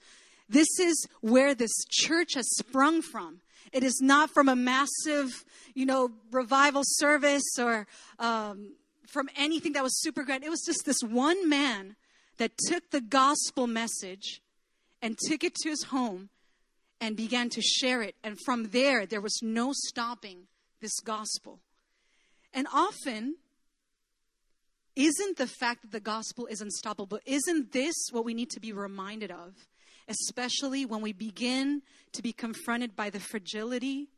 This 0.49 0.79
is 0.79 1.07
where 1.21 1.53
this 1.53 1.85
church 1.89 2.33
has 2.33 2.47
sprung 2.57 3.03
from. 3.03 3.41
It 3.73 3.83
is 3.83 3.99
not 4.01 4.29
from 4.29 4.47
a 4.47 4.55
massive, 4.55 5.43
you 5.73 5.85
know, 5.85 6.11
revival 6.31 6.83
service 6.85 7.57
or 7.59 7.87
um, 8.19 8.73
from 9.07 9.29
anything 9.35 9.73
that 9.73 9.83
was 9.83 9.99
super 9.99 10.23
grand. 10.23 10.43
It 10.43 10.49
was 10.49 10.63
just 10.65 10.85
this 10.85 11.01
one 11.01 11.49
man 11.49 11.95
that 12.37 12.51
took 12.67 12.91
the 12.91 13.01
gospel 13.01 13.65
message 13.67 14.41
and 15.01 15.17
took 15.27 15.43
it 15.43 15.55
to 15.55 15.69
his 15.69 15.83
home 15.85 16.29
and 17.01 17.17
began 17.17 17.49
to 17.49 17.61
share 17.61 18.01
it. 18.01 18.15
And 18.23 18.37
from 18.45 18.69
there, 18.69 19.05
there 19.05 19.21
was 19.21 19.39
no 19.41 19.73
stopping 19.73 20.47
this 20.79 20.99
gospel. 20.99 21.59
And 22.53 22.67
often, 22.71 23.35
isn't 24.95 25.37
the 25.37 25.47
fact 25.47 25.81
that 25.81 25.91
the 25.91 25.99
gospel 25.99 26.45
is 26.45 26.61
unstoppable, 26.61 27.19
isn't 27.25 27.71
this 27.71 27.95
what 28.11 28.23
we 28.23 28.35
need 28.35 28.51
to 28.51 28.59
be 28.59 28.71
reminded 28.71 29.31
of? 29.31 29.55
Especially 30.07 30.85
when 30.85 31.01
we 31.01 31.13
begin 31.13 31.81
to 32.13 32.21
be 32.21 32.33
confronted 32.33 32.95
by 32.95 33.09
the 33.09 33.19
fragility 33.19 34.09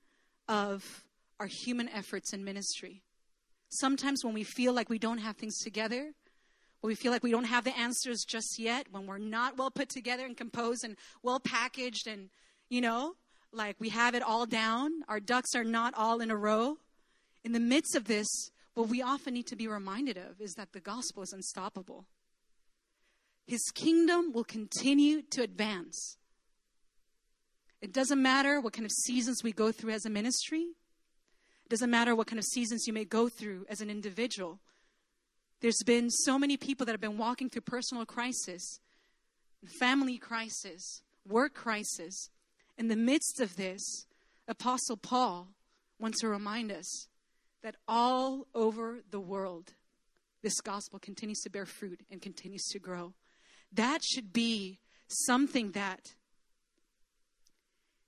of 0.48 1.04
our 1.40 1.48
human 1.48 1.90
efforts 1.90 2.34
in 2.34 2.44
ministry. 2.44 3.04
Sometimes 3.70 4.24
when 4.24 4.34
we 4.34 4.44
feel 4.44 4.74
like 4.74 4.90
we 4.90 5.00
don't 5.00 5.18
have 5.18 5.36
things 5.36 5.60
together, 5.60 6.14
when 6.82 6.90
we 6.90 6.96
feel 6.96 7.12
like 7.12 7.24
we 7.24 7.32
don't 7.32 7.46
have 7.46 7.64
the 7.64 7.78
answers 7.78 8.24
just 8.28 8.60
yet, 8.60 8.88
when 8.92 9.08
we're 9.08 9.18
not 9.18 9.58
well 9.58 9.72
put 9.72 9.90
together 9.90 10.26
and 10.26 10.38
composed 10.38 10.84
and 10.84 10.96
well 11.24 11.40
packaged 11.40 12.08
and, 12.08 12.30
you 12.70 12.80
know, 12.80 13.16
like 13.52 13.76
we 13.80 13.90
have 13.90 14.16
it 14.16 14.22
all 14.22 14.46
down, 14.46 14.92
our 15.08 15.20
ducks 15.20 15.56
are 15.56 15.64
not 15.64 15.94
all 15.96 16.22
in 16.22 16.30
a 16.30 16.36
row. 16.36 16.78
In 17.44 17.54
the 17.54 17.60
midst 17.60 17.96
of 17.96 18.06
this, 18.06 18.28
what 18.76 18.90
we 18.90 19.02
often 19.02 19.34
need 19.34 19.48
to 19.48 19.56
be 19.56 19.68
reminded 19.68 20.18
of 20.18 20.40
is 20.40 20.54
that 20.56 20.74
the 20.74 20.80
gospel 20.80 21.24
is 21.24 21.34
unstoppable. 21.34 22.06
His 23.46 23.62
kingdom 23.74 24.32
will 24.34 24.44
continue 24.44 25.22
to 25.32 25.44
advance. 25.44 26.18
It 27.82 27.94
doesn't 27.94 28.22
matter 28.22 28.60
what 28.60 28.74
kind 28.74 28.86
of 28.86 28.92
seasons 28.92 29.44
we 29.44 29.52
go 29.52 29.72
through 29.72 29.92
as 29.92 30.06
a 30.06 30.10
ministry. 30.10 30.62
It 31.66 31.70
doesn't 31.70 31.90
matter 31.90 32.16
what 32.16 32.28
kind 32.28 32.40
of 32.40 32.46
seasons 32.46 32.88
you 32.88 32.94
may 32.94 33.06
go 33.06 33.30
through 33.30 33.66
as 33.70 33.82
an 33.82 33.90
individual. 33.90 34.60
There's 35.62 35.84
been 35.86 36.10
so 36.10 36.40
many 36.40 36.58
people 36.58 36.86
that 36.86 36.94
have 36.94 37.02
been 37.02 37.18
walking 37.18 37.50
through 37.50 37.62
personal 37.62 38.06
crisis, 38.06 38.80
family 39.80 40.18
crisis, 40.18 41.02
work 41.28 41.54
crisis. 41.54 42.30
In 42.78 42.88
the 42.88 42.96
midst 42.96 43.40
of 43.40 43.56
this, 43.56 44.06
Apostle 44.48 44.98
Paul 44.98 45.50
wants 46.00 46.22
to 46.22 46.28
remind 46.28 46.72
us 46.72 47.08
that 47.64 47.76
all 47.88 48.48
over 48.54 49.00
the 49.10 49.20
world, 49.20 49.74
this 50.44 50.62
gospel 50.62 51.00
continues 51.00 51.40
to 51.42 51.50
bear 51.50 51.66
fruit 51.66 52.02
and 52.12 52.22
continues 52.22 52.66
to 52.72 52.80
grow. 52.80 53.14
That 53.76 54.04
should 54.04 54.34
be 54.34 54.80
something 55.08 55.72
that 55.72 56.00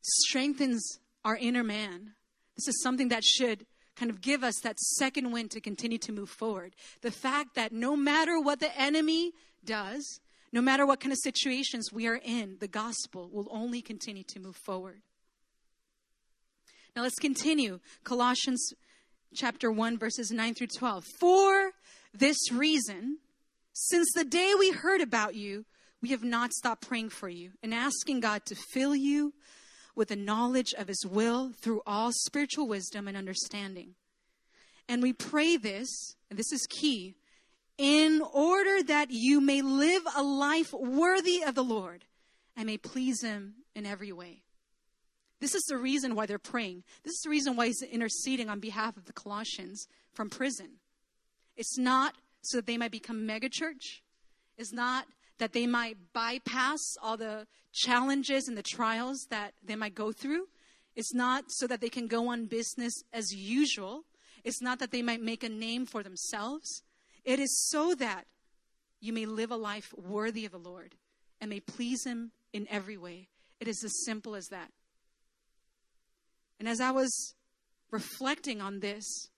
strengthens 0.02 1.00
our 1.24 1.36
inner 1.36 1.64
man. 1.64 2.14
This 2.56 2.70
is 2.70 2.82
something 2.82 3.10
that 3.10 3.24
should 3.24 3.66
kind 3.96 4.10
of 4.10 4.22
give 4.22 4.44
us 4.44 4.56
that 4.64 4.80
second 4.80 5.32
wind 5.32 5.52
to 5.52 5.62
continue 5.62 5.98
to 5.98 6.12
move 6.12 6.30
forward. 6.30 6.76
The 7.02 7.12
fact 7.12 7.56
that 7.56 7.72
no 7.72 7.96
matter 7.96 8.40
what 8.40 8.60
the 8.60 8.76
enemy 8.80 9.34
does, 9.66 10.20
no 10.52 10.62
matter 10.62 10.86
what 10.86 11.00
kind 11.00 11.12
of 11.12 11.20
situations 11.22 11.92
we 11.92 12.08
are 12.08 12.20
in, 12.24 12.58
the 12.60 12.68
gospel 12.68 13.30
will 13.32 13.48
only 13.52 13.82
continue 13.82 14.24
to 14.24 14.40
move 14.40 14.56
forward. 14.56 15.02
Now 16.96 17.02
let's 17.04 17.20
continue. 17.20 17.80
Colossians 18.04 18.74
chapter 19.36 19.72
1, 19.72 19.98
verses 19.98 20.32
9 20.32 20.54
through 20.54 20.68
12. 20.68 21.04
For 21.20 21.72
this 22.14 22.38
reason, 22.52 23.18
since 23.80 24.12
the 24.12 24.26
day 24.26 24.56
we 24.58 24.72
heard 24.72 25.02
about 25.02 25.36
you, 25.36 25.64
we 26.02 26.10
have 26.10 26.24
not 26.24 26.52
stopped 26.52 26.88
praying 26.88 27.10
for 27.10 27.30
you 27.30 27.52
and 27.62 27.76
asking 27.76 28.22
God 28.22 28.44
to 28.48 28.56
fill 28.56 28.96
you 28.96 29.36
with 29.96 30.08
the 30.08 30.16
knowledge 30.16 30.74
of 30.74 30.88
His 30.88 31.06
will 31.06 31.52
through 31.62 31.84
all 31.86 32.12
spiritual 32.12 32.68
wisdom 32.68 33.08
and 33.08 33.16
understanding. 33.16 33.94
And 34.90 35.04
we 35.04 35.14
pray 35.14 35.58
this, 35.58 36.16
and 36.32 36.40
this 36.40 36.52
is 36.52 36.66
key, 36.68 37.18
in 37.78 38.24
order 38.34 38.82
that 38.82 39.12
you 39.12 39.40
may 39.40 39.62
live 39.62 40.02
a 40.16 40.24
life 40.24 40.74
worthy 40.74 41.44
of 41.44 41.54
the 41.54 41.64
Lord 41.64 42.06
and 42.56 42.66
may 42.66 42.78
please 42.78 43.22
Him 43.22 43.58
in 43.76 43.86
every 43.86 44.12
way. 44.12 44.42
This 45.40 45.54
is 45.54 45.62
the 45.66 45.78
reason 45.78 46.16
why 46.16 46.26
they're 46.26 46.40
praying. 46.40 46.84
This 47.04 47.14
is 47.14 47.22
the 47.22 47.30
reason 47.30 47.56
why 47.56 47.68
he's 47.68 47.84
interceding 47.84 48.50
on 48.50 48.60
behalf 48.60 48.98
of 48.98 49.06
the 49.06 49.14
Colossians 49.14 49.88
from 50.14 50.32
prison. 50.32 50.80
It's 51.56 51.78
not 51.78 52.16
so 52.48 52.58
that 52.58 52.66
they 52.66 52.78
might 52.78 52.92
become 52.92 53.28
megachurch. 53.28 54.02
It's 54.58 54.74
not 54.74 55.06
that 55.38 55.54
they 55.54 55.68
might 55.68 55.98
bypass 56.14 56.80
all 57.02 57.18
the 57.18 57.46
challenges 57.74 58.48
and 58.48 58.58
the 58.58 58.64
trials 58.64 59.28
that 59.30 59.54
they 59.64 59.76
might 59.76 59.96
go 59.96 60.12
through. 60.12 60.48
It's 60.96 61.14
not 61.14 61.46
so 61.50 61.68
that 61.68 61.80
they 61.80 61.90
can 61.90 62.08
go 62.08 62.30
on 62.30 62.46
business 62.46 62.94
as 63.14 63.32
usual. 63.32 64.06
It's 64.44 64.62
not 64.62 64.80
that 64.80 64.92
they 64.92 65.04
might 65.04 65.22
make 65.22 65.44
a 65.44 65.50
name 65.50 65.86
for 65.86 66.02
themselves. 66.02 66.82
It 67.24 67.40
is 67.40 67.56
so 67.70 67.94
that 67.96 68.26
you 69.00 69.14
may 69.14 69.26
live 69.26 69.52
a 69.52 69.56
life 69.56 69.94
worthy 69.96 70.46
of 70.46 70.52
the 70.52 70.58
Lord 70.58 70.96
and 71.40 71.50
may 71.50 71.60
please 71.60 72.04
Him 72.04 72.32
in 72.52 72.68
every 72.70 72.98
way. 72.98 73.28
It 73.60 73.68
is 73.68 73.84
as 73.84 74.04
simple 74.06 74.36
as 74.36 74.48
that. 74.48 74.72
And 76.60 76.68
as 76.68 76.82
I 76.82 76.90
was 76.90 77.36
reflecting 77.92 78.62
on 78.62 78.80
this, 78.80 79.30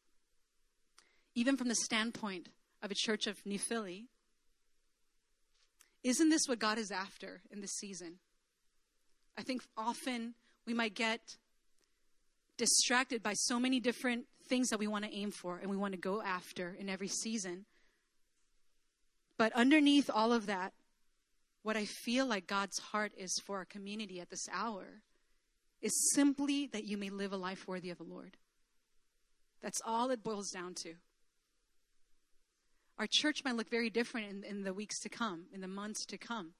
even 1.36 1.58
from 1.58 1.68
the 1.68 1.76
standpoint 1.76 2.48
of 2.82 2.92
a 2.92 2.96
church 2.96 3.28
of 3.28 3.46
New 3.46 3.60
Philly, 3.60 4.08
isn't 6.04 6.30
this 6.30 6.48
what 6.48 6.60
God 6.60 6.78
is 6.78 6.92
after 6.92 7.42
in 7.52 7.62
this 7.62 7.74
season? 7.74 8.20
I 9.38 9.42
think 9.44 9.62
often 9.78 10.36
we 10.66 10.74
might 10.74 10.96
get 10.96 11.20
distracted 12.58 13.24
by 13.24 13.34
so 13.34 13.60
many 13.60 13.80
different 13.80 14.26
things 14.48 14.70
that 14.70 14.80
we 14.80 14.88
want 14.88 15.06
to 15.06 15.14
aim 15.14 15.32
for 15.32 15.58
and 15.60 15.70
we 15.70 15.78
want 15.78 15.94
to 15.94 16.00
go 16.00 16.22
after 16.22 16.76
in 16.78 16.90
every 16.90 17.08
season. 17.08 17.66
But 19.38 19.54
underneath 19.54 20.10
all 20.14 20.34
of 20.34 20.48
that, 20.48 20.74
what 21.64 21.78
I 21.78 21.86
feel 21.86 22.26
like 22.26 22.48
God's 22.48 22.78
heart 22.80 23.14
is 23.18 23.34
for 23.46 23.58
our 23.58 23.66
community 23.66 24.20
at 24.20 24.30
this 24.30 24.46
hour 24.52 25.02
is 25.82 26.12
simply 26.14 26.68
that 26.68 26.86
you 26.86 26.98
may 26.98 27.10
live 27.10 27.32
a 27.32 27.38
life 27.38 27.68
worthy 27.68 27.90
of 27.90 27.98
the 27.98 28.04
Lord. 28.04 28.38
That's 29.62 29.80
all 29.86 30.10
it 30.10 30.24
boils 30.24 30.50
down 30.50 30.74
to. 30.84 30.96
Our 33.00 33.08
church 33.10 33.44
might 33.46 33.56
look 33.56 33.70
very 33.70 33.90
different 33.90 34.30
in, 34.30 34.44
in 34.44 34.64
the 34.64 34.74
weeks 34.74 35.00
to 35.00 35.10
come, 35.10 35.46
in 35.54 35.62
the 35.62 35.68
months 35.68 36.06
to 36.08 36.18
come. 36.18 36.52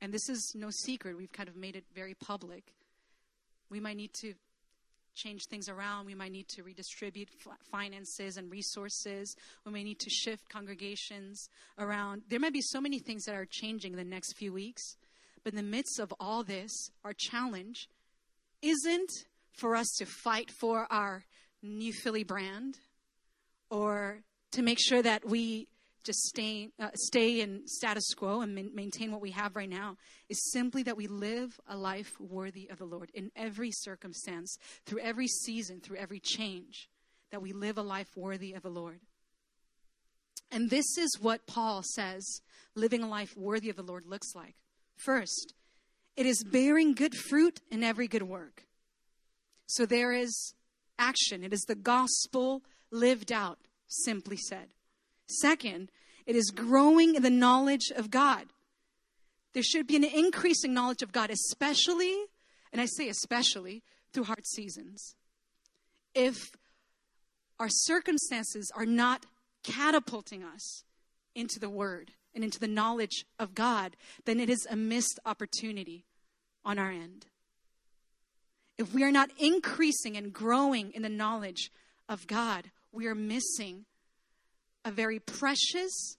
And 0.00 0.12
this 0.12 0.28
is 0.30 0.54
no 0.56 0.70
secret. 0.70 1.16
We've 1.16 1.30
kind 1.30 1.50
of 1.50 1.54
made 1.54 1.76
it 1.76 1.84
very 1.94 2.14
public. 2.14 2.72
We 3.70 3.78
might 3.78 3.96
need 3.96 4.14
to 4.22 4.32
change 5.14 5.46
things 5.46 5.68
around. 5.68 6.06
We 6.06 6.14
might 6.14 6.32
need 6.32 6.48
to 6.48 6.62
redistribute 6.62 7.28
finances 7.70 8.38
and 8.38 8.50
resources. 8.50 9.36
We 9.66 9.72
may 9.72 9.84
need 9.84 9.98
to 10.00 10.10
shift 10.10 10.48
congregations 10.48 11.50
around. 11.78 12.22
There 12.28 12.40
might 12.40 12.54
be 12.54 12.62
so 12.62 12.80
many 12.80 12.98
things 12.98 13.24
that 13.24 13.34
are 13.34 13.46
changing 13.48 13.92
in 13.92 13.98
the 13.98 14.04
next 14.04 14.36
few 14.38 14.52
weeks. 14.52 14.96
But 15.44 15.52
in 15.52 15.56
the 15.56 15.70
midst 15.70 15.98
of 15.98 16.12
all 16.18 16.42
this, 16.42 16.90
our 17.04 17.12
challenge 17.12 17.88
isn't 18.62 19.10
for 19.52 19.76
us 19.76 19.88
to 19.98 20.06
fight 20.06 20.50
for 20.50 20.86
our 20.90 21.24
new 21.62 21.92
Philly 21.92 22.24
brand 22.24 22.78
or 23.68 24.22
to 24.52 24.62
make 24.62 24.78
sure 24.80 25.02
that 25.02 25.28
we 25.28 25.68
just 26.04 26.20
stay, 26.22 26.70
uh, 26.80 26.90
stay 26.94 27.40
in 27.40 27.62
status 27.66 28.12
quo 28.14 28.40
and 28.40 28.54
ma- 28.54 28.62
maintain 28.74 29.12
what 29.12 29.20
we 29.20 29.30
have 29.30 29.54
right 29.54 29.68
now 29.68 29.96
is 30.28 30.50
simply 30.50 30.82
that 30.82 30.96
we 30.96 31.06
live 31.06 31.60
a 31.68 31.76
life 31.76 32.12
worthy 32.18 32.68
of 32.70 32.78
the 32.78 32.84
Lord 32.84 33.10
in 33.14 33.30
every 33.36 33.70
circumstance, 33.70 34.58
through 34.84 35.00
every 35.00 35.28
season, 35.28 35.80
through 35.80 35.98
every 35.98 36.20
change, 36.20 36.88
that 37.30 37.42
we 37.42 37.52
live 37.52 37.78
a 37.78 37.82
life 37.82 38.16
worthy 38.16 38.52
of 38.52 38.62
the 38.62 38.68
Lord. 38.68 39.00
And 40.50 40.68
this 40.68 40.98
is 40.98 41.18
what 41.20 41.46
Paul 41.46 41.82
says 41.82 42.42
living 42.74 43.02
a 43.02 43.08
life 43.08 43.36
worthy 43.36 43.70
of 43.70 43.76
the 43.76 43.82
Lord 43.82 44.06
looks 44.06 44.34
like. 44.34 44.54
First, 44.96 45.54
it 46.16 46.26
is 46.26 46.44
bearing 46.44 46.94
good 46.94 47.14
fruit 47.14 47.60
in 47.70 47.82
every 47.82 48.06
good 48.06 48.24
work. 48.24 48.64
So 49.66 49.86
there 49.86 50.12
is 50.12 50.54
action, 50.98 51.42
it 51.42 51.52
is 51.52 51.62
the 51.62 51.74
gospel 51.74 52.62
lived 52.90 53.32
out, 53.32 53.58
simply 53.92 54.36
said. 54.36 54.68
Second, 55.26 55.90
it 56.26 56.36
is 56.36 56.50
growing 56.50 57.14
in 57.14 57.22
the 57.22 57.30
knowledge 57.30 57.90
of 57.94 58.10
God. 58.10 58.46
There 59.54 59.62
should 59.62 59.86
be 59.86 59.96
an 59.96 60.04
increasing 60.04 60.72
knowledge 60.72 61.02
of 61.02 61.12
God, 61.12 61.30
especially, 61.30 62.24
and 62.72 62.80
I 62.80 62.86
say 62.86 63.08
especially, 63.08 63.82
through 64.12 64.24
hard 64.24 64.46
seasons. 64.46 65.14
If 66.14 66.36
our 67.58 67.68
circumstances 67.68 68.70
are 68.74 68.86
not 68.86 69.26
catapulting 69.62 70.42
us 70.42 70.84
into 71.34 71.58
the 71.58 71.70
Word 71.70 72.12
and 72.34 72.42
into 72.42 72.58
the 72.58 72.68
knowledge 72.68 73.24
of 73.38 73.54
God, 73.54 73.96
then 74.24 74.40
it 74.40 74.50
is 74.50 74.66
a 74.70 74.76
missed 74.76 75.18
opportunity 75.24 76.04
on 76.64 76.78
our 76.78 76.90
end. 76.90 77.26
If 78.78 78.94
we 78.94 79.04
are 79.04 79.12
not 79.12 79.30
increasing 79.38 80.16
and 80.16 80.32
growing 80.32 80.92
in 80.92 81.02
the 81.02 81.08
knowledge 81.08 81.70
of 82.08 82.26
God, 82.26 82.70
we 82.92 83.06
are 83.06 83.14
missing 83.14 83.86
a 84.84 84.90
very 84.90 85.18
precious 85.18 86.16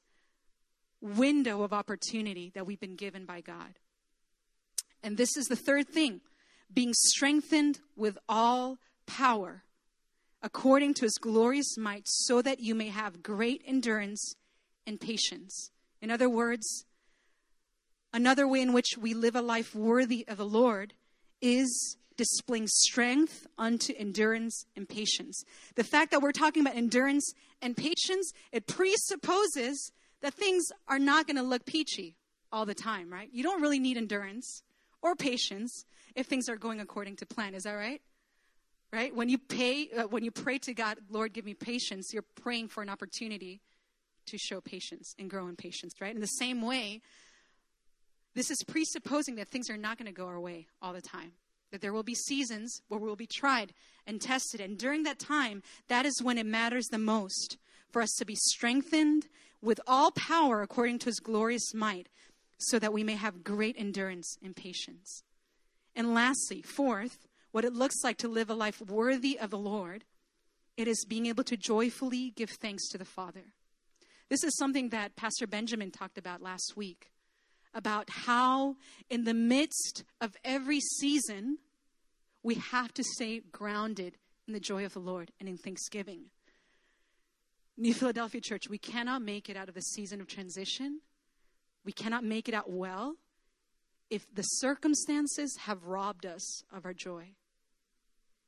window 1.02 1.64
of 1.64 1.74
opportunity 1.74 2.52
that 2.56 2.66
we've 2.66 2.80
been 2.80 2.96
given 2.96 3.26
by 3.26 3.42
God. 3.42 3.80
And 5.04 5.18
this 5.18 5.36
is 5.38 5.46
the 5.46 5.56
third 5.56 5.88
thing 5.88 6.22
being 6.74 6.94
strengthened 6.94 7.80
with 7.96 8.18
all 8.28 8.80
power 9.06 9.64
according 10.42 10.94
to 10.94 11.06
his 11.06 11.18
glorious 11.18 11.78
might, 11.78 12.04
so 12.06 12.42
that 12.42 12.60
you 12.60 12.76
may 12.76 12.90
have 12.90 13.24
great 13.24 13.64
endurance 13.66 14.36
and 14.86 15.00
patience. 15.00 15.72
In 16.02 16.12
other 16.12 16.30
words, 16.30 16.86
another 18.12 18.46
way 18.46 18.60
in 18.60 18.74
which 18.74 18.98
we 19.00 19.14
live 19.14 19.38
a 19.38 19.42
life 19.42 19.74
worthy 19.74 20.26
of 20.28 20.38
the 20.38 20.46
Lord 20.46 20.94
is 21.44 21.98
displaying 22.16 22.68
strength 22.68 23.46
unto 23.58 23.94
endurance 23.98 24.66
and 24.76 24.88
patience. 24.88 25.44
The 25.76 25.84
fact 25.84 26.12
that 26.12 26.22
we're 26.22 26.32
talking 26.32 26.62
about 26.62 26.76
endurance 26.76 27.34
and 27.62 27.76
patience, 27.76 28.32
it 28.52 28.66
presupposes 28.66 29.92
that 30.22 30.34
things 30.34 30.64
are 30.88 31.00
not 31.00 31.28
going 31.28 31.36
to 31.36 31.44
look 31.44 31.66
peachy 31.66 32.16
all 32.52 32.66
the 32.66 32.74
time, 32.74 33.12
right? 33.12 33.30
You 33.34 33.44
don't 33.44 33.62
really 33.62 33.80
need 33.80 33.98
endurance 33.98 34.64
or 35.02 35.16
patience 35.16 35.86
if 36.16 36.28
things 36.28 36.48
are 36.48 36.56
going 36.56 36.80
according 36.80 37.18
to 37.18 37.26
plan. 37.26 37.56
Is 37.56 37.64
that 37.64 37.74
right? 37.74 38.02
Right? 38.94 39.14
When 39.14 39.28
you 39.28 39.40
pay, 39.40 39.90
uh, 39.90 40.04
when 40.04 40.24
you 40.24 40.32
pray 40.32 40.60
to 40.60 40.74
God, 40.74 40.98
Lord, 41.10 41.34
give 41.34 41.46
me 41.46 41.56
patience, 41.56 42.12
you're 42.14 42.24
praying 42.42 42.68
for 42.68 42.84
an 42.84 42.90
opportunity 42.90 43.60
to 44.28 44.38
show 44.38 44.62
patience 44.62 45.16
and 45.18 45.30
grow 45.30 45.48
in 45.48 45.56
patience, 45.56 45.94
right? 46.00 46.14
In 46.14 46.22
the 46.22 46.28
same 46.28 46.62
way, 46.62 47.02
this 48.36 48.52
is 48.52 48.64
presupposing 48.68 49.36
that 49.36 49.48
things 49.48 49.70
are 49.70 49.78
not 49.78 49.98
going 49.98 50.08
to 50.08 50.12
go 50.12 50.28
our 50.28 50.40
way 50.40 50.68
all 50.82 50.94
the 50.94 51.02
time 51.02 51.34
that 51.74 51.82
there 51.82 51.92
will 51.92 52.04
be 52.04 52.14
seasons 52.14 52.84
where 52.88 53.00
we'll 53.00 53.16
be 53.16 53.26
tried 53.28 53.74
and 54.06 54.22
tested. 54.22 54.62
And 54.62 54.78
during 54.78 55.04
that 55.04 55.18
time, 55.18 55.64
that 55.88 56.06
is 56.06 56.22
when 56.22 56.38
it 56.38 56.46
matters 56.46 56.86
the 56.86 57.00
most 57.00 57.58
for 57.90 58.02
us 58.04 58.14
to 58.20 58.26
be 58.26 58.36
strengthened 58.36 59.28
with 59.60 59.82
all 59.88 60.12
power 60.12 60.62
according 60.62 61.00
to 61.00 61.08
his 61.08 61.20
glorious 61.20 61.74
might, 61.74 62.10
so 62.60 62.78
that 62.78 62.94
we 62.94 63.04
may 63.04 63.16
have 63.16 63.44
great 63.44 63.76
endurance 63.78 64.38
and 64.44 64.56
patience. 64.56 65.24
And 65.96 66.14
lastly, 66.14 66.62
fourth, 66.62 67.28
what 67.52 67.66
it 67.66 67.74
looks 67.74 68.04
like 68.04 68.18
to 68.18 68.28
live 68.28 68.52
a 68.52 68.54
life 68.54 68.80
worthy 68.80 69.40
of 69.40 69.50
the 69.50 69.58
Lord, 69.58 70.06
it 70.78 70.88
is 70.88 71.06
being 71.06 71.26
able 71.26 71.44
to 71.46 71.58
joyfully 71.58 72.34
give 72.36 72.52
thanks 72.52 72.88
to 72.90 73.00
the 73.00 73.06
Father. 73.06 73.54
This 74.30 74.44
is 74.44 74.56
something 74.58 74.90
that 74.90 75.16
Pastor 75.16 75.48
Benjamin 75.48 75.90
talked 75.90 76.20
about 76.20 76.42
last 76.42 76.74
week 76.76 77.13
about 77.74 78.10
how, 78.10 78.76
in 79.10 79.24
the 79.24 79.34
midst 79.34 80.04
of 80.22 80.36
every 80.44 80.80
season, 80.80 81.58
we 82.44 82.56
have 82.56 82.94
to 82.94 83.04
stay 83.04 83.42
grounded 83.52 84.18
in 84.48 84.54
the 84.54 84.60
joy 84.60 84.86
of 84.86 84.94
the 84.94 85.00
Lord 85.00 85.32
and 85.40 85.48
in 85.48 85.58
thanksgiving. 85.58 86.26
New 87.78 87.94
Philadelphia 87.94 88.42
Church, 88.42 88.70
we 88.70 88.78
cannot 88.78 89.22
make 89.22 89.50
it 89.50 89.58
out 89.58 89.70
of 89.70 89.76
the 89.76 89.82
season 89.82 90.22
of 90.22 90.28
transition. 90.28 91.00
We 91.86 91.92
cannot 91.92 92.24
make 92.24 92.48
it 92.48 92.54
out 92.54 92.70
well 92.70 93.16
if 94.10 94.26
the 94.34 94.44
circumstances 94.44 95.58
have 95.62 95.86
robbed 95.86 96.26
us 96.26 96.64
of 96.72 96.86
our 96.86 96.94
joy. 96.94 97.30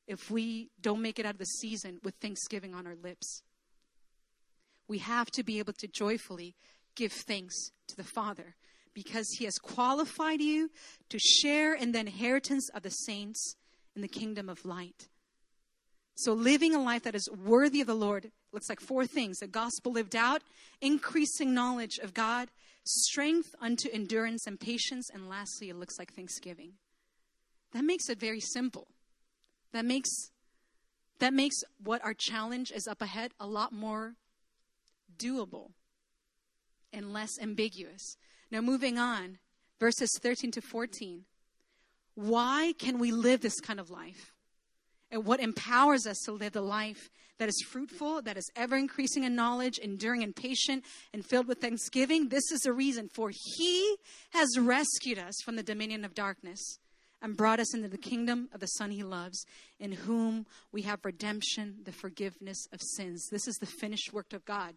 If 0.08 0.30
we 0.30 0.70
don't 0.80 1.02
make 1.02 1.18
it 1.18 1.26
out 1.26 1.34
of 1.34 1.40
the 1.40 1.46
season 1.46 2.00
with 2.04 2.14
thanksgiving 2.16 2.76
on 2.76 2.86
our 2.86 2.96
lips. 2.96 3.42
We 4.88 5.00
have 5.00 5.32
to 5.32 5.44
be 5.44 5.58
able 5.58 5.74
to 5.80 5.88
joyfully 5.88 6.56
give 6.96 7.12
thanks 7.12 7.56
to 7.88 7.96
the 7.96 8.04
Father 8.04 8.56
because 8.96 9.30
he 9.38 9.46
has 9.46 9.60
qualified 9.60 10.42
you 10.42 10.72
to 11.10 11.20
share 11.20 11.76
in 11.76 11.92
the 11.92 12.00
inheritance 12.00 12.70
of 12.74 12.82
the 12.82 12.90
saints 12.90 13.56
in 13.96 14.02
the 14.02 14.08
kingdom 14.08 14.50
of 14.50 14.66
light. 14.66 15.10
So, 16.16 16.34
living 16.34 16.74
a 16.74 16.82
life 16.82 17.04
that 17.04 17.14
is 17.14 17.30
worthy 17.30 17.82
of 17.82 17.88
the 17.88 17.94
Lord 17.94 18.32
looks 18.54 18.70
like 18.70 18.80
four 18.80 19.06
things 19.06 19.38
the 19.40 19.48
gospel 19.48 19.92
lived 19.92 20.16
out, 20.16 20.42
increasing 20.82 21.54
knowledge 21.54 22.00
of 22.00 22.14
God, 22.14 22.50
strength 22.86 23.54
unto 23.62 23.90
endurance 23.92 24.48
and 24.48 24.58
patience, 24.58 25.10
and 25.14 25.28
lastly, 25.28 25.70
it 25.70 25.76
looks 25.76 26.00
like 26.00 26.14
thanksgiving. 26.14 26.74
That 27.74 27.84
makes 27.84 28.10
it 28.10 28.18
very 28.18 28.40
simple. 28.40 28.88
That 29.74 29.84
makes 29.84 30.10
that 31.20 31.34
makes 31.34 31.56
what 31.84 32.04
our 32.04 32.14
challenge 32.14 32.72
is 32.72 32.88
up 32.88 33.02
ahead 33.02 33.32
a 33.40 33.48
lot 33.48 33.74
more 33.74 34.16
doable 35.18 35.72
and 36.94 37.12
less 37.12 37.40
ambiguous. 37.42 38.18
Now, 38.52 38.62
moving 38.62 38.98
on, 38.98 39.40
verses 39.80 40.10
13 40.22 40.52
to 40.52 40.62
14. 40.62 41.26
Why 42.16 42.74
can 42.78 43.00
we 43.00 43.12
live 43.12 43.42
this 43.42 43.60
kind 43.60 43.80
of 43.80 43.90
life? 43.90 44.34
And 45.12 45.26
what 45.26 45.40
empowers 45.40 46.08
us 46.08 46.18
to 46.26 46.32
live 46.32 46.54
the 46.54 46.62
life 46.62 47.10
that 47.38 47.50
is 47.50 47.66
fruitful, 47.70 48.22
that 48.24 48.38
is 48.38 48.50
ever 48.56 48.76
increasing 48.76 49.24
in 49.24 49.36
knowledge, 49.36 49.78
enduring 49.78 50.24
and 50.24 50.36
patient, 50.36 50.84
and 51.14 51.26
filled 51.26 51.48
with 51.48 51.60
thanksgiving? 51.60 52.30
This 52.30 52.52
is 52.52 52.62
the 52.62 52.74
reason, 52.74 53.10
for 53.14 53.32
He 53.58 53.98
has 54.32 54.58
rescued 54.58 55.20
us 55.20 55.36
from 55.44 55.56
the 55.56 55.64
dominion 55.64 56.06
of 56.06 56.16
darkness 56.16 56.80
and 57.22 57.38
brought 57.38 57.60
us 57.60 57.74
into 57.74 57.88
the 57.88 57.98
kingdom 57.98 58.50
of 58.54 58.60
the 58.60 58.68
Son 58.68 58.92
He 58.92 59.04
loves, 59.04 59.46
in 59.80 59.92
whom 59.92 60.46
we 60.72 60.84
have 60.84 61.04
redemption, 61.04 61.78
the 61.84 61.92
forgiveness 61.92 62.68
of 62.72 62.82
sins. 62.82 63.28
This 63.30 63.48
is 63.48 63.56
the 63.56 63.66
finished 63.66 64.14
work 64.14 64.34
of 64.34 64.46
God. 64.46 64.76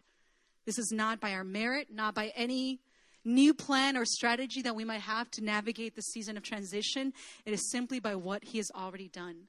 This 0.67 0.79
is 0.79 0.93
not 0.93 1.21
by 1.21 1.33
our 1.33 1.45
merit, 1.45 1.89
not 1.93 2.15
by 2.15 2.33
any 2.37 2.81
new 3.25 3.55
plan 3.55 3.97
or 3.97 4.05
strategy 4.05 4.63
that 4.63 4.77
we 4.77 4.85
might 4.85 5.01
have 5.01 5.31
to 5.33 5.45
navigate 5.45 5.95
the 5.95 6.03
season 6.03 6.37
of 6.37 6.43
transition. 6.43 7.13
It 7.45 7.53
is 7.53 7.71
simply 7.71 8.01
by 8.01 8.15
what 8.15 8.45
He 8.45 8.59
has 8.59 8.71
already 8.75 9.09
done. 9.09 9.49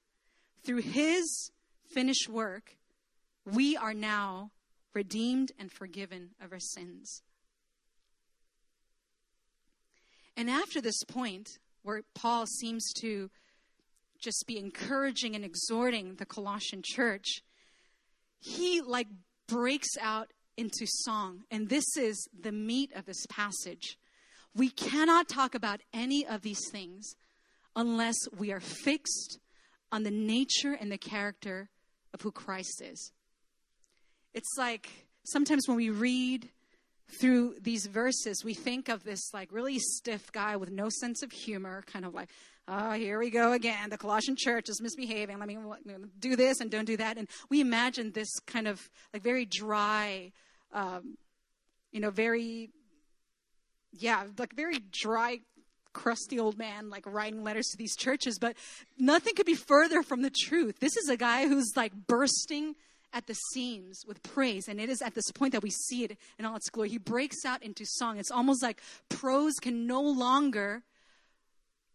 Through 0.63 0.82
His 0.82 1.51
finished 1.93 2.29
work, 2.29 2.75
we 3.45 3.77
are 3.77 3.93
now 3.93 4.51
redeemed 4.93 5.51
and 5.58 5.71
forgiven 5.71 6.32
of 6.43 6.51
our 6.51 6.60
sins. 6.60 7.21
And 10.36 10.49
after 10.49 10.82
this 10.82 11.03
point, 11.03 11.49
where 11.84 12.01
Paul 12.15 12.45
seems 12.45 12.93
to 13.01 13.29
just 14.21 14.45
be 14.47 14.58
encouraging 14.58 15.36
and 15.36 15.45
exhorting 15.45 16.15
the 16.15 16.25
Colossian 16.25 16.82
church, 16.84 17.41
he 18.39 18.82
like 18.82 19.08
breaks 19.47 19.97
out 19.99 20.32
into 20.60 20.86
song. 20.86 21.43
And 21.50 21.69
this 21.69 21.86
is 21.98 22.28
the 22.39 22.52
meat 22.52 22.91
of 22.95 23.06
this 23.06 23.26
passage. 23.28 23.98
We 24.54 24.69
cannot 24.69 25.30
talk 25.30 25.56
about 25.56 25.80
any 25.93 26.28
of 26.28 26.41
these 26.41 26.69
things 26.72 27.15
unless 27.76 28.17
we 28.38 28.52
are 28.52 28.60
fixed 28.60 29.39
on 29.91 30.04
the 30.04 30.12
nature 30.12 30.74
and 30.74 30.91
the 30.91 30.98
character 30.98 31.69
of 32.13 32.22
who 32.22 32.32
Christ 32.32 32.82
is. 32.84 33.12
It's 34.34 34.56
like 34.58 34.89
sometimes 35.24 35.67
when 35.67 35.78
we 35.78 35.89
read 35.89 36.50
through 37.19 37.56
these 37.62 37.88
verses, 37.88 38.43
we 38.43 38.54
think 38.54 38.89
of 38.89 39.04
this 39.04 39.34
like 39.34 39.52
really 39.52 39.80
stiff 39.80 40.32
guy 40.32 40.58
with 40.58 40.72
no 40.72 40.89
sense 40.89 41.24
of 41.24 41.32
humor, 41.32 41.84
kind 41.88 42.06
of 42.06 42.13
like, 42.13 42.30
oh, 42.67 42.91
here 42.91 43.17
we 43.17 43.30
go 43.30 43.54
again. 43.54 43.89
The 43.89 43.98
Colossian 43.98 44.36
church 44.38 44.69
is 44.69 44.82
misbehaving. 44.82 45.39
Let 45.39 45.48
me 45.48 45.58
do 46.19 46.36
this 46.36 46.60
and 46.60 46.69
don't 46.69 46.86
do 46.86 46.98
that. 46.98 47.17
And 47.17 47.28
we 47.50 47.62
imagine 47.62 48.12
this 48.12 48.30
kind 48.45 48.67
of 48.67 48.89
like 49.13 49.24
very 49.24 49.45
dry, 49.45 50.32
um, 50.73 51.17
you 51.91 51.99
know, 51.99 52.12
very, 52.12 52.69
yeah, 53.91 54.25
like 54.38 54.55
very 54.55 54.79
dry 54.91 55.39
crusty 55.91 56.39
old 56.39 56.58
man 56.58 56.89
like 56.89 57.05
writing 57.05 57.43
letters 57.43 57.67
to 57.67 57.77
these 57.77 57.95
churches, 57.95 58.38
but 58.39 58.55
nothing 58.97 59.36
could 59.36 59.45
be 59.45 59.55
further 59.55 60.03
from 60.03 60.21
the 60.21 60.29
truth. 60.29 60.79
This 60.79 60.95
is 60.95 61.10
a 61.10 61.17
guy 61.17 61.47
who's 61.47 61.73
like 61.75 61.93
bursting 62.08 62.75
at 63.12 63.25
the 63.25 63.34
seams 63.53 64.03
with 64.08 64.21
praise, 64.21 64.67
and 64.67 64.79
it 64.79 64.89
is 64.89 65.01
at 65.01 65.15
this 65.15 65.32
point 65.32 65.53
that 65.53 65.63
we 65.63 65.71
see 65.71 66.03
it 66.03 66.17
in 66.38 66.45
all 66.45 66.55
its 66.55 66.69
glory. 66.69 66.89
He 66.89 66.99
breaks 66.99 67.43
out 67.45 67.63
into 67.63 67.84
song. 67.86 68.19
It's 68.19 68.32
almost 68.32 68.62
like 68.62 68.82
prose 69.10 69.55
can 69.55 69.88
no 69.88 70.01
longer 70.01 70.84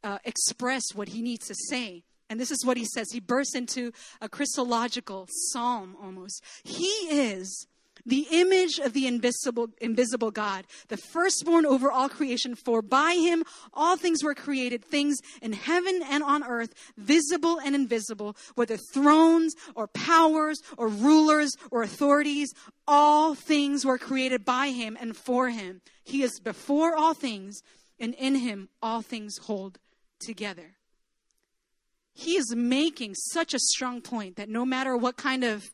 uh, 0.02 0.18
express 0.24 0.82
what 0.94 1.08
he 1.08 1.22
needs 1.22 1.46
to 1.46 1.54
say. 1.68 2.02
And 2.28 2.40
this 2.40 2.50
is 2.50 2.64
what 2.64 2.76
he 2.76 2.84
says. 2.84 3.12
He 3.12 3.20
bursts 3.20 3.54
into 3.54 3.92
a 4.20 4.28
Christological 4.28 5.28
psalm 5.30 5.96
almost. 6.02 6.42
He 6.64 6.88
is 7.10 7.66
the 8.06 8.26
image 8.30 8.78
of 8.78 8.92
the 8.92 9.06
invisible, 9.06 9.68
invisible 9.80 10.30
God, 10.30 10.66
the 10.88 10.96
firstborn 10.96 11.64
over 11.66 11.90
all 11.90 12.08
creation. 12.08 12.54
For 12.54 12.82
by 12.82 13.14
him 13.14 13.44
all 13.72 13.96
things 13.96 14.22
were 14.22 14.34
created, 14.34 14.84
things 14.84 15.18
in 15.40 15.52
heaven 15.52 16.02
and 16.08 16.22
on 16.22 16.44
earth, 16.44 16.74
visible 16.96 17.58
and 17.58 17.74
invisible, 17.74 18.36
whether 18.54 18.76
thrones 18.76 19.54
or 19.74 19.88
powers 19.88 20.60
or 20.76 20.88
rulers 20.88 21.52
or 21.70 21.82
authorities. 21.82 22.52
All 22.86 23.34
things 23.34 23.84
were 23.84 23.98
created 23.98 24.44
by 24.44 24.68
him 24.68 24.96
and 25.00 25.16
for 25.16 25.48
him. 25.48 25.80
He 26.02 26.22
is 26.22 26.38
before 26.40 26.94
all 26.94 27.14
things, 27.14 27.62
and 27.98 28.14
in 28.14 28.34
him 28.34 28.68
all 28.82 29.00
things 29.00 29.38
hold 29.38 29.78
together. 30.20 30.76
He 32.12 32.36
is 32.36 32.54
making 32.54 33.14
such 33.14 33.54
a 33.54 33.58
strong 33.58 34.00
point 34.00 34.36
that 34.36 34.48
no 34.48 34.64
matter 34.64 34.96
what 34.96 35.16
kind 35.16 35.42
of 35.42 35.72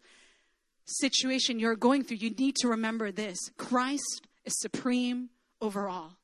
situation 0.99 1.59
you're 1.59 1.77
going 1.77 2.05
through, 2.05 2.19
you 2.19 2.31
need 2.31 2.57
to 2.57 2.69
remember 2.69 3.11
this 3.11 3.39
Christ 3.57 4.27
is 4.45 4.59
supreme 4.59 5.31
over 5.61 5.89
all. 5.89 6.17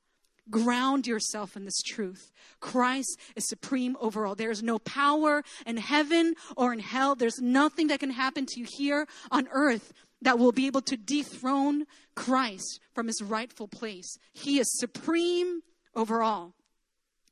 Ground 0.49 1.09
yourself 1.09 1.57
in 1.57 1.65
this 1.65 1.83
truth. 1.85 2.31
Christ 2.61 3.19
is 3.35 3.49
supreme 3.49 3.97
over 4.01 4.27
all. 4.27 4.37
There 4.37 4.51
is 4.51 4.63
no 4.63 4.79
power 4.79 5.43
in 5.67 5.77
heaven 5.77 6.35
or 6.57 6.73
in 6.73 6.79
hell. 6.79 7.17
There's 7.17 7.41
nothing 7.41 7.89
that 7.89 7.99
can 7.99 8.11
happen 8.11 8.47
to 8.47 8.61
you 8.61 8.67
here 8.79 9.09
on 9.33 9.49
earth 9.51 9.93
that 10.23 10.39
will 10.39 10.53
be 10.53 10.67
able 10.67 10.83
to 10.83 10.97
dethrone 10.97 11.85
Christ 12.15 12.81
from 12.95 13.09
his 13.09 13.21
rightful 13.23 13.67
place. 13.67 14.19
He 14.33 14.61
is 14.61 14.79
supreme 14.79 15.63
over 15.97 16.23
all. 16.23 16.55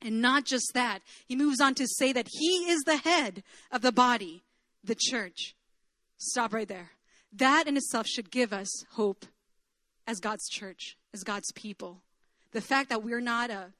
And 0.01 0.21
not 0.21 0.45
just 0.45 0.71
that, 0.73 0.99
he 1.25 1.35
moves 1.35 1.61
on 1.61 1.73
to 1.75 1.87
say 1.87 2.11
that 2.11 2.27
he 2.29 2.69
is 2.69 2.81
the 2.81 2.97
head 2.97 3.43
of 3.71 3.81
the 3.81 3.93
body, 3.93 4.43
the 4.83 4.95
church. 4.95 5.55
Stop 6.17 6.53
right 6.53 6.67
there. 6.67 6.91
That 7.37 7.67
in 7.67 7.75
itself 7.75 8.07
should 8.07 8.31
give 8.31 8.53
us 8.53 8.85
hope 8.91 9.25
as 10.07 10.19
God's 10.19 10.47
church, 10.47 10.97
as 11.13 11.23
God's 11.23 11.51
people. 11.53 12.01
The 12.51 12.61
fact 12.61 12.89
that 12.89 13.03
we're 13.03 13.21
not 13.21 13.49
a 13.49 13.73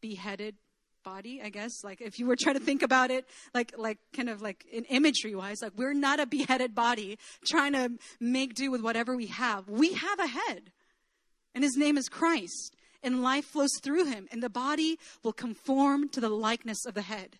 beheaded 0.00 0.54
body, 1.02 1.40
I 1.42 1.50
guess, 1.50 1.84
like 1.84 2.00
if 2.00 2.18
you 2.18 2.26
were 2.26 2.36
trying 2.36 2.56
to 2.56 2.64
think 2.64 2.82
about 2.82 3.10
it, 3.10 3.26
like, 3.54 3.74
like 3.76 3.98
kind 4.14 4.30
of 4.30 4.40
like 4.40 4.64
in 4.72 4.84
imagery 4.84 5.34
wise, 5.34 5.60
like 5.60 5.72
we're 5.76 5.92
not 5.92 6.20
a 6.20 6.26
beheaded 6.26 6.74
body 6.74 7.18
trying 7.44 7.72
to 7.72 7.92
make 8.18 8.54
do 8.54 8.70
with 8.70 8.80
whatever 8.80 9.14
we 9.14 9.26
have. 9.26 9.68
We 9.68 9.92
have 9.92 10.18
a 10.18 10.26
head, 10.26 10.72
and 11.54 11.64
his 11.64 11.76
name 11.76 11.98
is 11.98 12.08
Christ, 12.08 12.76
and 13.02 13.22
life 13.22 13.46
flows 13.46 13.72
through 13.82 14.06
him, 14.06 14.26
and 14.30 14.42
the 14.42 14.50
body 14.50 14.98
will 15.22 15.32
conform 15.32 16.08
to 16.10 16.20
the 16.20 16.30
likeness 16.30 16.86
of 16.86 16.94
the 16.94 17.02
head 17.02 17.38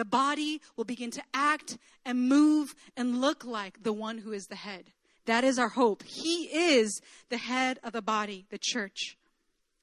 the 0.00 0.04
body 0.06 0.62
will 0.76 0.86
begin 0.86 1.10
to 1.10 1.22
act 1.34 1.76
and 2.06 2.26
move 2.26 2.74
and 2.96 3.20
look 3.20 3.44
like 3.44 3.82
the 3.82 3.92
one 3.92 4.16
who 4.16 4.32
is 4.32 4.46
the 4.46 4.56
head. 4.56 4.92
That 5.26 5.44
is 5.44 5.58
our 5.58 5.68
hope. 5.68 6.02
He 6.04 6.44
is 6.44 7.02
the 7.28 7.36
head 7.36 7.78
of 7.84 7.92
the 7.92 8.00
body, 8.00 8.46
the 8.48 8.58
church. 8.58 9.18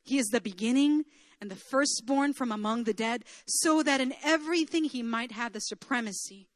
He 0.01 0.17
is 0.17 0.25
the 0.29 0.41
beginning 0.41 1.03
and 1.39 1.51
the 1.51 1.55
firstborn 1.55 2.33
from 2.33 2.51
among 2.51 2.85
the 2.85 2.95
dead, 2.95 3.25
so 3.45 3.83
that 3.83 4.01
in 4.01 4.15
everything 4.23 4.85
he 4.85 5.03
might 5.03 5.33
have 5.33 5.53
the 5.53 5.59
supremacy. 5.59 6.47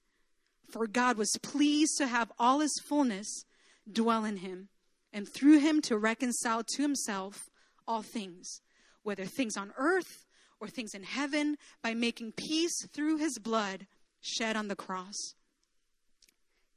For 0.67 0.88
God 0.88 1.15
was 1.15 1.38
pleased 1.43 2.00
to 2.00 2.08
have 2.08 2.32
all 2.39 2.62
his 2.62 2.82
fullness 2.84 3.45
dwell 3.91 4.26
in 4.26 4.38
him, 4.38 4.69
and 5.13 5.32
through 5.32 5.60
him 5.60 5.84
to 5.84 6.00
reconcile 6.00 6.63
to 6.63 6.82
himself 6.82 7.52
all 7.88 8.02
things, 8.02 8.62
whether 9.04 9.26
things 9.26 9.56
on 9.56 9.71
earth 9.78 10.26
or 10.62 10.67
things 10.67 10.93
in 10.93 11.04
heaven 11.04 11.58
by 11.82 11.93
making 11.93 12.32
peace 12.34 12.86
through 12.93 13.17
his 13.17 13.39
blood 13.39 13.88
shed 14.21 14.56
on 14.56 14.67
the 14.67 14.76
cross. 14.76 15.34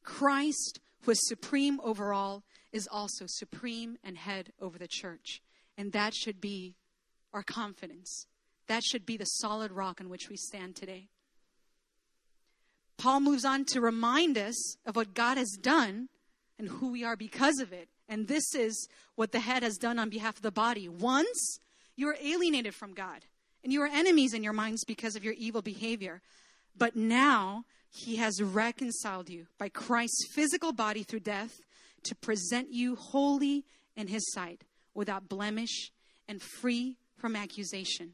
Christ, 0.02 0.80
who 1.02 1.12
is 1.12 1.28
supreme 1.28 1.78
over 1.84 2.12
all, 2.12 2.42
is 2.72 2.88
also 2.90 3.26
supreme 3.28 3.98
and 4.02 4.16
head 4.16 4.52
over 4.60 4.78
the 4.78 4.88
church. 4.88 5.42
And 5.76 5.92
that 5.92 6.14
should 6.14 6.40
be 6.40 6.74
our 7.32 7.42
confidence. 7.42 8.26
That 8.66 8.82
should 8.82 9.04
be 9.04 9.18
the 9.18 9.24
solid 9.24 9.70
rock 9.70 10.00
on 10.00 10.08
which 10.08 10.30
we 10.30 10.36
stand 10.36 10.76
today. 10.76 11.08
Paul 12.96 13.20
moves 13.20 13.44
on 13.44 13.64
to 13.66 13.80
remind 13.80 14.38
us 14.38 14.76
of 14.86 14.96
what 14.96 15.14
God 15.14 15.36
has 15.36 15.58
done 15.60 16.08
and 16.58 16.68
who 16.68 16.90
we 16.90 17.04
are 17.04 17.16
because 17.16 17.58
of 17.58 17.72
it. 17.72 17.88
And 18.08 18.28
this 18.28 18.54
is 18.54 18.88
what 19.14 19.32
the 19.32 19.40
head 19.40 19.62
has 19.62 19.76
done 19.76 19.98
on 19.98 20.08
behalf 20.08 20.36
of 20.36 20.42
the 20.42 20.50
body. 20.50 20.88
Once 20.88 21.58
you 21.96 22.08
are 22.08 22.16
alienated 22.22 22.74
from 22.74 22.94
God, 22.94 23.24
and 23.64 23.72
you 23.72 23.82
are 23.82 23.88
enemies 23.88 24.34
in 24.34 24.44
your 24.44 24.52
minds 24.52 24.84
because 24.84 25.16
of 25.16 25.24
your 25.24 25.34
evil 25.34 25.62
behavior. 25.62 26.20
But 26.76 26.94
now 26.94 27.64
he 27.90 28.16
has 28.16 28.42
reconciled 28.42 29.30
you 29.30 29.46
by 29.58 29.70
Christ's 29.70 30.28
physical 30.34 30.72
body 30.72 31.02
through 31.02 31.20
death 31.20 31.60
to 32.04 32.14
present 32.14 32.68
you 32.70 32.94
holy 32.94 33.64
in 33.96 34.08
his 34.08 34.30
sight, 34.32 34.62
without 34.92 35.28
blemish 35.28 35.90
and 36.28 36.42
free 36.42 36.98
from 37.16 37.34
accusation. 37.34 38.12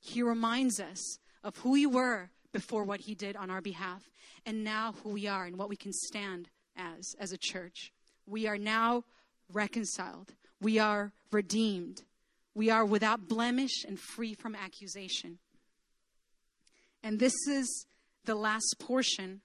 He 0.00 0.22
reminds 0.22 0.80
us 0.80 1.18
of 1.44 1.56
who 1.58 1.72
we 1.72 1.86
were 1.86 2.30
before 2.52 2.84
what 2.84 3.00
he 3.00 3.14
did 3.14 3.36
on 3.36 3.50
our 3.50 3.60
behalf, 3.60 4.02
and 4.46 4.64
now 4.64 4.94
who 5.02 5.10
we 5.10 5.26
are 5.26 5.44
and 5.44 5.58
what 5.58 5.68
we 5.68 5.76
can 5.76 5.92
stand 5.92 6.48
as 6.76 7.14
as 7.18 7.32
a 7.32 7.38
church. 7.38 7.92
We 8.26 8.46
are 8.46 8.58
now 8.58 9.04
reconciled. 9.52 10.32
We 10.60 10.78
are 10.78 11.12
redeemed. 11.30 12.02
We 12.56 12.70
are 12.70 12.86
without 12.86 13.28
blemish 13.28 13.84
and 13.86 14.00
free 14.00 14.32
from 14.32 14.54
accusation. 14.54 15.40
And 17.02 17.20
this 17.20 17.34
is 17.46 17.86
the 18.24 18.34
last 18.34 18.76
portion 18.80 19.42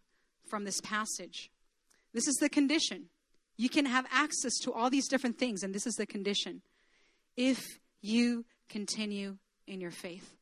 from 0.50 0.64
this 0.64 0.80
passage. 0.80 1.52
This 2.14 2.26
is 2.26 2.36
the 2.36 2.48
condition. 2.48 3.10
You 3.58 3.68
can 3.68 3.86
have 3.86 4.06
access 4.14 4.58
to 4.60 4.72
all 4.72 4.90
these 4.90 5.10
different 5.10 5.38
things, 5.38 5.62
and 5.62 5.76
this 5.76 5.86
is 5.86 5.96
the 5.96 6.06
condition. 6.06 6.62
If 7.36 7.62
you 8.02 8.46
continue 8.70 9.36
in 9.68 9.82
your 9.82 9.92
faith. 9.92 10.38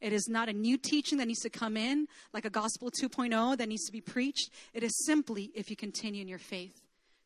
It 0.00 0.12
is 0.12 0.26
not 0.28 0.48
a 0.48 0.52
new 0.52 0.76
teaching 0.76 1.18
that 1.18 1.28
needs 1.28 1.42
to 1.42 1.50
come 1.50 1.76
in, 1.76 2.08
like 2.34 2.44
a 2.44 2.50
gospel 2.50 2.90
2.0 2.90 3.56
that 3.58 3.68
needs 3.68 3.86
to 3.86 3.92
be 3.92 4.00
preached. 4.00 4.50
It 4.74 4.82
is 4.82 5.06
simply 5.06 5.52
if 5.54 5.70
you 5.70 5.76
continue 5.76 6.22
in 6.22 6.28
your 6.28 6.40
faith. 6.40 6.82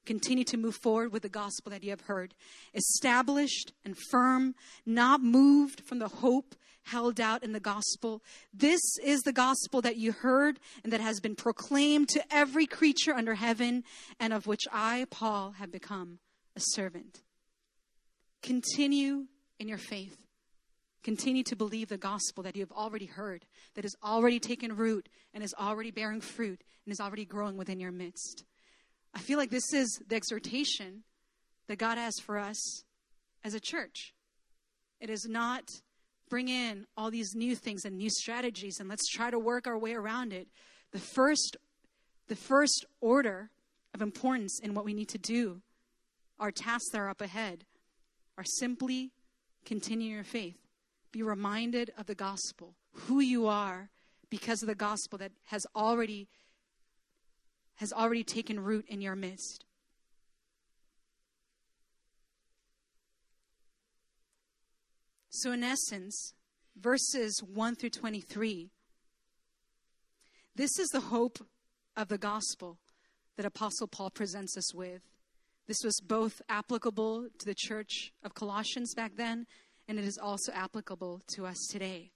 Continue 0.06 0.44
to 0.44 0.56
move 0.56 0.76
forward 0.76 1.12
with 1.12 1.22
the 1.22 1.28
gospel 1.28 1.70
that 1.70 1.84
you 1.84 1.90
have 1.90 2.02
heard. 2.02 2.34
Established 2.74 3.72
and 3.84 3.96
firm, 4.10 4.54
not 4.86 5.22
moved 5.22 5.82
from 5.86 5.98
the 5.98 6.08
hope 6.08 6.54
held 6.84 7.20
out 7.20 7.42
in 7.42 7.52
the 7.52 7.60
gospel. 7.60 8.22
This 8.52 8.80
is 9.02 9.20
the 9.20 9.32
gospel 9.32 9.80
that 9.82 9.96
you 9.96 10.12
heard 10.12 10.58
and 10.82 10.92
that 10.92 11.00
has 11.00 11.20
been 11.20 11.36
proclaimed 11.36 12.08
to 12.10 12.24
every 12.30 12.66
creature 12.66 13.14
under 13.14 13.34
heaven, 13.34 13.84
and 14.18 14.32
of 14.32 14.46
which 14.46 14.62
I, 14.72 15.06
Paul, 15.10 15.52
have 15.52 15.70
become 15.70 16.18
a 16.56 16.60
servant. 16.60 17.20
Continue 18.42 19.26
in 19.58 19.68
your 19.68 19.78
faith. 19.78 20.16
Continue 21.02 21.42
to 21.44 21.56
believe 21.56 21.88
the 21.88 21.96
gospel 21.96 22.42
that 22.42 22.56
you 22.56 22.62
have 22.62 22.72
already 22.72 23.06
heard, 23.06 23.46
that 23.74 23.84
has 23.84 23.94
already 24.04 24.38
taken 24.38 24.76
root 24.76 25.08
and 25.32 25.42
is 25.42 25.54
already 25.58 25.90
bearing 25.90 26.20
fruit 26.20 26.62
and 26.84 26.92
is 26.92 27.00
already 27.00 27.24
growing 27.24 27.56
within 27.56 27.80
your 27.80 27.92
midst. 27.92 28.44
I 29.14 29.18
feel 29.18 29.38
like 29.38 29.50
this 29.50 29.72
is 29.72 30.00
the 30.06 30.16
exhortation 30.16 31.02
that 31.66 31.78
God 31.78 31.98
has 31.98 32.18
for 32.18 32.38
us 32.38 32.84
as 33.44 33.54
a 33.54 33.60
church. 33.60 34.14
It 35.00 35.10
is 35.10 35.26
not 35.28 35.64
bring 36.28 36.48
in 36.48 36.86
all 36.96 37.10
these 37.10 37.34
new 37.34 37.56
things 37.56 37.84
and 37.84 37.96
new 37.96 38.10
strategies 38.10 38.78
and 38.78 38.88
let's 38.88 39.08
try 39.08 39.30
to 39.30 39.38
work 39.38 39.66
our 39.66 39.78
way 39.78 39.94
around 39.94 40.32
it. 40.32 40.48
The 40.92 40.98
first 40.98 41.56
the 42.28 42.36
first 42.36 42.86
order 43.00 43.50
of 43.92 44.00
importance 44.00 44.60
in 44.62 44.72
what 44.72 44.84
we 44.84 44.94
need 44.94 45.08
to 45.08 45.18
do, 45.18 45.62
our 46.38 46.52
tasks 46.52 46.90
that 46.92 47.00
are 47.00 47.08
up 47.08 47.20
ahead, 47.20 47.64
are 48.38 48.44
simply 48.44 49.10
continue 49.64 50.14
your 50.14 50.24
faith. 50.24 50.56
Be 51.10 51.24
reminded 51.24 51.90
of 51.98 52.06
the 52.06 52.14
gospel, 52.14 52.76
who 52.92 53.18
you 53.18 53.48
are 53.48 53.90
because 54.30 54.62
of 54.62 54.68
the 54.68 54.76
gospel 54.76 55.18
that 55.18 55.32
has 55.46 55.66
already 55.74 56.28
has 57.80 57.94
already 57.94 58.22
taken 58.22 58.60
root 58.60 58.84
in 58.88 59.00
your 59.00 59.16
midst. 59.16 59.64
So, 65.30 65.52
in 65.52 65.64
essence, 65.64 66.34
verses 66.76 67.42
1 67.42 67.76
through 67.76 67.90
23, 67.90 68.68
this 70.54 70.78
is 70.78 70.88
the 70.88 71.00
hope 71.00 71.38
of 71.96 72.08
the 72.08 72.18
gospel 72.18 72.76
that 73.38 73.46
Apostle 73.46 73.86
Paul 73.86 74.10
presents 74.10 74.58
us 74.58 74.74
with. 74.74 75.00
This 75.66 75.82
was 75.82 75.98
both 76.06 76.42
applicable 76.50 77.28
to 77.38 77.46
the 77.46 77.54
church 77.56 78.12
of 78.22 78.34
Colossians 78.34 78.92
back 78.94 79.12
then, 79.16 79.46
and 79.88 79.98
it 79.98 80.04
is 80.04 80.18
also 80.18 80.52
applicable 80.52 81.22
to 81.34 81.46
us 81.46 81.56
today. 81.70 82.10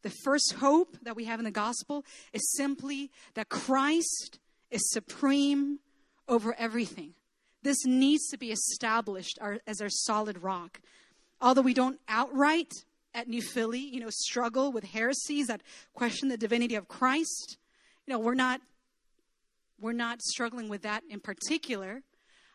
The 0.00 0.14
first 0.24 0.54
hope 0.60 0.96
that 1.02 1.14
we 1.14 1.26
have 1.26 1.40
in 1.40 1.44
the 1.44 1.50
gospel 1.50 2.06
is 2.32 2.54
simply 2.56 3.10
that 3.34 3.50
Christ 3.50 4.38
is 4.74 4.90
supreme 4.90 5.78
over 6.28 6.54
everything. 6.58 7.14
This 7.62 7.84
needs 7.86 8.28
to 8.28 8.36
be 8.36 8.50
established 8.50 9.38
as 9.66 9.80
our 9.80 9.88
solid 9.88 10.42
rock. 10.42 10.80
Although 11.40 11.62
we 11.62 11.74
don't 11.74 12.00
outright 12.08 12.72
at 13.14 13.28
New 13.28 13.40
Philly, 13.40 13.80
you 13.80 14.00
know, 14.00 14.10
struggle 14.10 14.72
with 14.72 14.84
heresies 14.84 15.46
that 15.46 15.62
question 15.94 16.28
the 16.28 16.36
divinity 16.36 16.74
of 16.74 16.88
Christ, 16.88 17.56
you 18.06 18.12
know, 18.12 18.18
we're 18.18 18.34
not 18.34 18.60
we're 19.80 19.92
not 19.92 20.22
struggling 20.22 20.68
with 20.68 20.82
that 20.82 21.02
in 21.08 21.20
particular. 21.20 22.02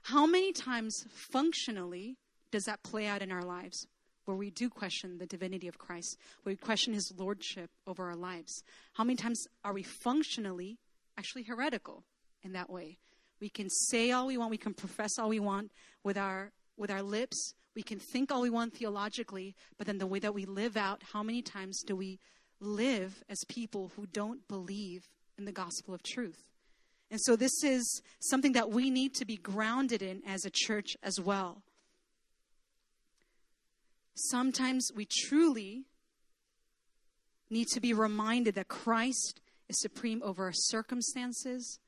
How 0.04 0.26
many 0.26 0.54
times 0.54 1.06
functionally 1.32 2.18
does 2.52 2.64
that 2.64 2.82
play 2.84 3.08
out 3.08 3.22
in 3.22 3.32
our 3.32 3.44
lives? 3.44 3.88
where 4.30 4.38
we 4.38 4.52
do 4.52 4.70
question 4.70 5.18
the 5.18 5.26
divinity 5.26 5.68
of 5.68 5.80
Christ, 5.80 6.16
where 6.44 6.52
we 6.52 6.56
question 6.56 6.94
his 6.94 7.12
lordship 7.18 7.72
over 7.88 8.06
our 8.06 8.16
lives. 8.16 8.62
How 8.94 9.04
many 9.04 9.16
times 9.16 9.48
are 9.66 9.74
we 9.74 9.82
functionally 9.82 10.78
actually 11.18 11.44
heretical 11.44 12.04
in 12.44 12.54
that 12.54 12.70
way? 12.70 12.98
We 13.40 13.50
can 13.50 13.70
say 13.70 14.12
all 14.12 14.28
we 14.28 14.38
want, 14.38 14.52
we 14.52 14.58
can 14.58 14.74
profess 14.74 15.18
all 15.18 15.30
we 15.30 15.40
want 15.40 15.72
with 16.04 16.18
our 16.18 16.52
with 16.78 16.90
our 16.90 17.02
lips, 17.02 17.54
we 17.76 17.84
can 17.84 18.00
think 18.00 18.32
all 18.32 18.42
we 18.42 18.50
want 18.50 18.74
theologically, 18.74 19.56
but 19.78 19.86
then 19.86 19.98
the 19.98 20.08
way 20.08 20.20
that 20.20 20.34
we 20.34 20.46
live 20.46 20.78
out, 20.78 21.04
how 21.14 21.22
many 21.22 21.42
times 21.42 21.84
do 21.86 21.96
we 21.96 22.20
live 22.62 23.24
as 23.30 23.38
people 23.50 23.92
who 23.96 24.06
don't 24.08 24.48
believe 24.48 25.10
in 25.38 25.46
the 25.46 25.52
gospel 25.52 25.94
of 25.94 26.02
truth? 26.02 26.44
And 27.12 27.20
so 27.22 27.36
this 27.36 27.64
is 27.64 28.02
something 28.20 28.54
that 28.54 28.70
we 28.70 28.90
need 28.90 29.14
to 29.16 29.26
be 29.26 29.36
grounded 29.36 30.02
in 30.02 30.22
as 30.26 30.46
a 30.46 30.52
church 30.52 30.96
as 31.04 31.20
well. 31.20 31.64
Sometimes 34.16 34.92
we 34.96 35.08
truly 35.28 35.86
need 37.50 37.68
to 37.70 37.80
be 37.80 37.94
reminded 37.94 38.56
that 38.56 38.68
Christ 38.68 39.42
is 39.68 39.82
supreme 39.82 40.22
over 40.24 40.46
our 40.46 40.54
circumstances, 40.54 41.80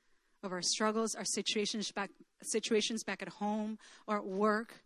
over 0.43 0.55
our 0.55 0.61
struggles, 0.61 1.15
our 1.15 1.25
situations 1.25 1.91
back, 1.91 2.09
situations 2.41 3.03
back 3.03 3.21
at 3.21 3.29
home 3.29 3.77
or 4.07 4.17
at 4.17 4.25
work. 4.25 4.83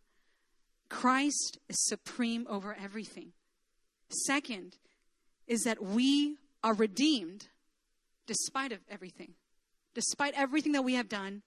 Christ 0.89 1.59
is 1.69 1.77
supreme 1.85 2.45
over 2.49 2.75
everything. 2.81 3.31
Second 4.09 4.77
is 5.47 5.63
that 5.63 5.81
we 5.81 6.37
are 6.63 6.73
redeemed 6.73 7.47
despite 8.27 8.71
of 8.71 8.79
everything. 8.89 9.33
Despite 9.93 10.33
everything 10.35 10.73
that 10.73 10.83
we 10.83 10.95
have 10.95 11.07
done, 11.07 11.41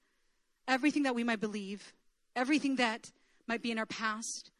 everything 0.66 1.02
that 1.02 1.14
we 1.14 1.24
might 1.24 1.40
believe, 1.40 1.92
everything 2.34 2.76
that 2.76 3.10
might 3.46 3.62
be 3.62 3.70
in 3.70 3.78
our 3.78 3.86
past, 3.86 4.50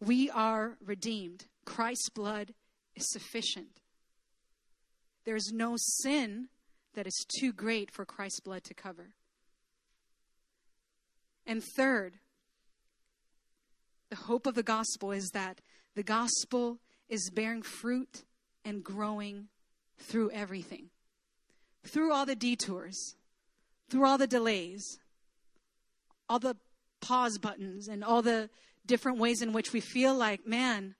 we 0.00 0.30
are 0.30 0.76
redeemed. 0.84 1.46
Christ's 1.64 2.10
blood 2.10 2.54
is 2.94 3.10
sufficient. 3.10 3.80
There 5.24 5.36
is 5.36 5.52
no 5.52 5.74
sin 5.76 6.48
that 6.94 7.06
is 7.06 7.26
too 7.40 7.52
great 7.52 7.90
for 7.90 8.04
Christ's 8.04 8.40
blood 8.40 8.64
to 8.64 8.74
cover. 8.74 9.10
And 11.46 11.62
third, 11.76 12.18
the 14.10 14.16
hope 14.16 14.46
of 14.46 14.54
the 14.54 14.62
gospel 14.62 15.12
is 15.12 15.30
that 15.32 15.60
the 15.94 16.02
gospel 16.02 16.78
is 17.08 17.30
bearing 17.30 17.62
fruit 17.62 18.24
and 18.64 18.84
growing 18.84 19.48
through 19.98 20.30
everything, 20.30 20.90
through 21.84 22.12
all 22.12 22.26
the 22.26 22.36
detours, 22.36 23.16
through 23.88 24.06
all 24.06 24.18
the 24.18 24.26
delays, 24.26 24.98
all 26.28 26.38
the 26.38 26.56
pause 27.00 27.38
buttons, 27.38 27.88
and 27.88 28.04
all 28.04 28.22
the 28.22 28.50
different 28.86 29.18
ways 29.18 29.40
in 29.40 29.52
which 29.52 29.72
we 29.72 29.80
feel 29.80 30.14
like, 30.14 30.46
man, 30.46 30.94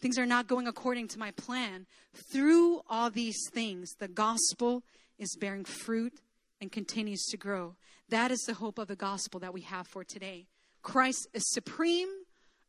things 0.00 0.18
are 0.18 0.26
not 0.26 0.46
going 0.46 0.66
according 0.66 1.08
to 1.08 1.18
my 1.18 1.30
plan. 1.32 1.86
Through 2.32 2.80
all 2.88 3.10
these 3.10 3.38
things, 3.52 3.92
the 3.98 4.08
gospel 4.08 4.82
is 5.20 5.36
bearing 5.38 5.64
fruit 5.64 6.20
and 6.60 6.72
continues 6.72 7.24
to 7.26 7.36
grow. 7.36 7.76
That 8.08 8.32
is 8.32 8.40
the 8.40 8.54
hope 8.54 8.78
of 8.78 8.88
the 8.88 8.96
gospel 8.96 9.38
that 9.40 9.54
we 9.54 9.60
have 9.60 9.86
for 9.86 10.02
today. 10.02 10.46
Christ 10.82 11.28
is 11.32 11.48
supreme 11.52 12.08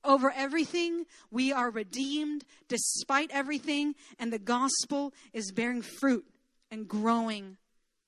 over 0.03 0.31
everything. 0.35 1.05
We 1.31 1.51
are 1.51 1.69
redeemed 1.71 2.43
despite 2.67 3.31
everything, 3.31 3.95
and 4.19 4.31
the 4.31 4.39
gospel 4.39 5.13
is 5.33 5.51
bearing 5.51 5.81
fruit 5.81 6.25
and 6.69 6.87
growing 6.87 7.57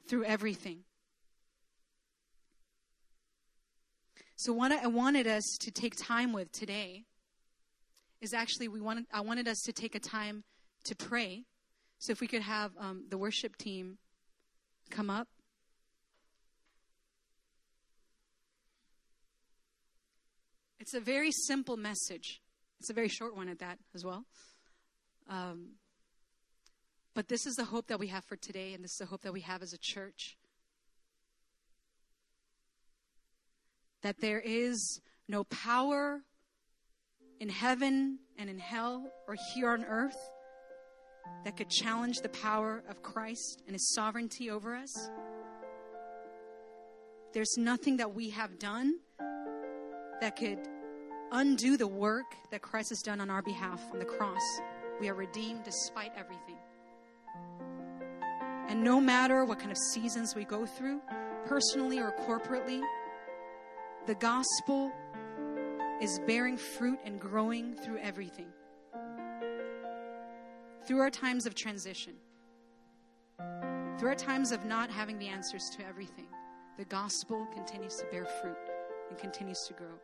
through 0.08 0.25
everything. 0.25 0.84
So 4.36 4.51
what 4.51 4.71
I 4.71 4.88
wanted 4.88 5.25
us 5.25 5.43
to 5.62 5.71
take 5.71 5.95
time 5.95 6.34
with 6.34 6.51
today 6.51 7.06
is 8.19 8.34
actually 8.34 8.67
we 8.67 8.82
wanted 8.82 9.06
I 9.13 9.21
wanted 9.21 9.47
us 9.47 9.62
to 9.65 9.71
take 9.71 9.95
a 9.95 9.99
time 9.99 10.43
to 10.86 10.95
pray. 10.95 11.45
So 11.99 12.12
if 12.12 12.19
we 12.19 12.27
could 12.27 12.41
have 12.41 12.71
um, 12.77 13.06
the 13.10 13.17
worship 13.17 13.56
team 13.56 13.97
come 14.93 15.10
up. 15.10 15.27
It's 20.79 20.93
a 20.93 20.99
very 20.99 21.32
simple 21.32 21.77
message. 21.77 22.41
It's 22.79 22.89
a 22.89 22.93
very 22.93 23.10
short 23.10 23.36
one 23.36 23.49
at 23.49 23.60
that 23.60 23.79
as 23.95 24.03
well. 24.06 24.25
Um, 25.29 25.73
but 27.13 27.27
this 27.27 27.45
is 27.45 27.56
the 27.56 27.65
hope 27.65 27.88
that 27.88 27.99
we 27.99 28.08
have 28.08 28.25
for 28.25 28.36
today, 28.36 28.73
and 28.73 28.84
this 28.84 28.91
is 28.91 28.97
the 28.97 29.06
hope 29.06 29.21
that 29.21 29.34
we 29.34 29.41
have 29.41 29.62
as 29.62 29.73
a 29.73 29.77
church. 29.79 30.38
that 34.03 34.19
there 34.19 34.39
is 34.39 35.01
no 35.27 35.45
power 35.45 36.21
in 37.39 37.49
heaven 37.49 38.19
and 38.38 38.49
in 38.49 38.60
hell 38.60 39.10
or 39.27 39.36
here 39.53 39.69
on 39.69 39.84
earth 39.84 40.29
that 41.45 41.57
could 41.57 41.69
challenge 41.69 42.17
the 42.21 42.29
power 42.29 42.83
of 42.89 43.01
Christ 43.01 43.63
and 43.65 43.75
his 43.75 43.93
sovereignty 43.93 44.49
over 44.49 44.75
us. 44.75 45.09
There's 47.33 47.55
nothing 47.57 47.97
that 47.97 48.13
we 48.13 48.29
have 48.29 48.59
done 48.59 48.99
that 50.21 50.36
could 50.36 50.59
undo 51.31 51.77
the 51.77 51.88
work 51.88 52.25
that 52.51 52.62
Christ 52.62 52.89
has 52.89 53.01
done 53.01 53.19
on 53.19 53.29
our 53.29 53.41
behalf 53.41 53.81
on 53.91 53.99
the 53.99 54.05
cross. 54.05 54.41
We 55.01 55.09
are 55.09 55.15
redeemed 55.15 55.63
despite 55.63 56.12
everything. 56.15 56.57
And 58.67 58.83
no 58.83 59.01
matter 59.01 59.43
what 59.43 59.59
kind 59.59 59.71
of 59.71 59.77
seasons 59.91 60.36
we 60.36 60.45
go 60.45 60.65
through, 60.65 61.01
personally 61.45 61.99
or 61.99 62.13
corporately, 62.27 62.81
the 64.05 64.15
gospel 64.15 64.91
is 66.01 66.19
bearing 66.27 66.57
fruit 66.57 66.99
and 67.03 67.19
growing 67.19 67.75
through 67.75 67.97
everything. 67.97 68.47
Through 70.86 71.00
our 71.00 71.10
times 71.10 71.46
of 71.46 71.56
transition, 71.56 72.13
through 73.98 74.10
our 74.10 74.15
times 74.15 74.52
of 74.52 74.65
not 74.65 74.89
having 74.89 75.17
the 75.17 75.28
answers 75.28 75.69
to 75.78 75.86
everything, 75.86 76.28
the 76.78 76.84
gospel 76.84 77.48
continues 77.54 77.96
to 77.98 78.06
bear 78.12 78.26
fruit 78.26 78.58
and 79.10 79.17
continues 79.17 79.65
to 79.67 79.74
grow. 79.74 79.98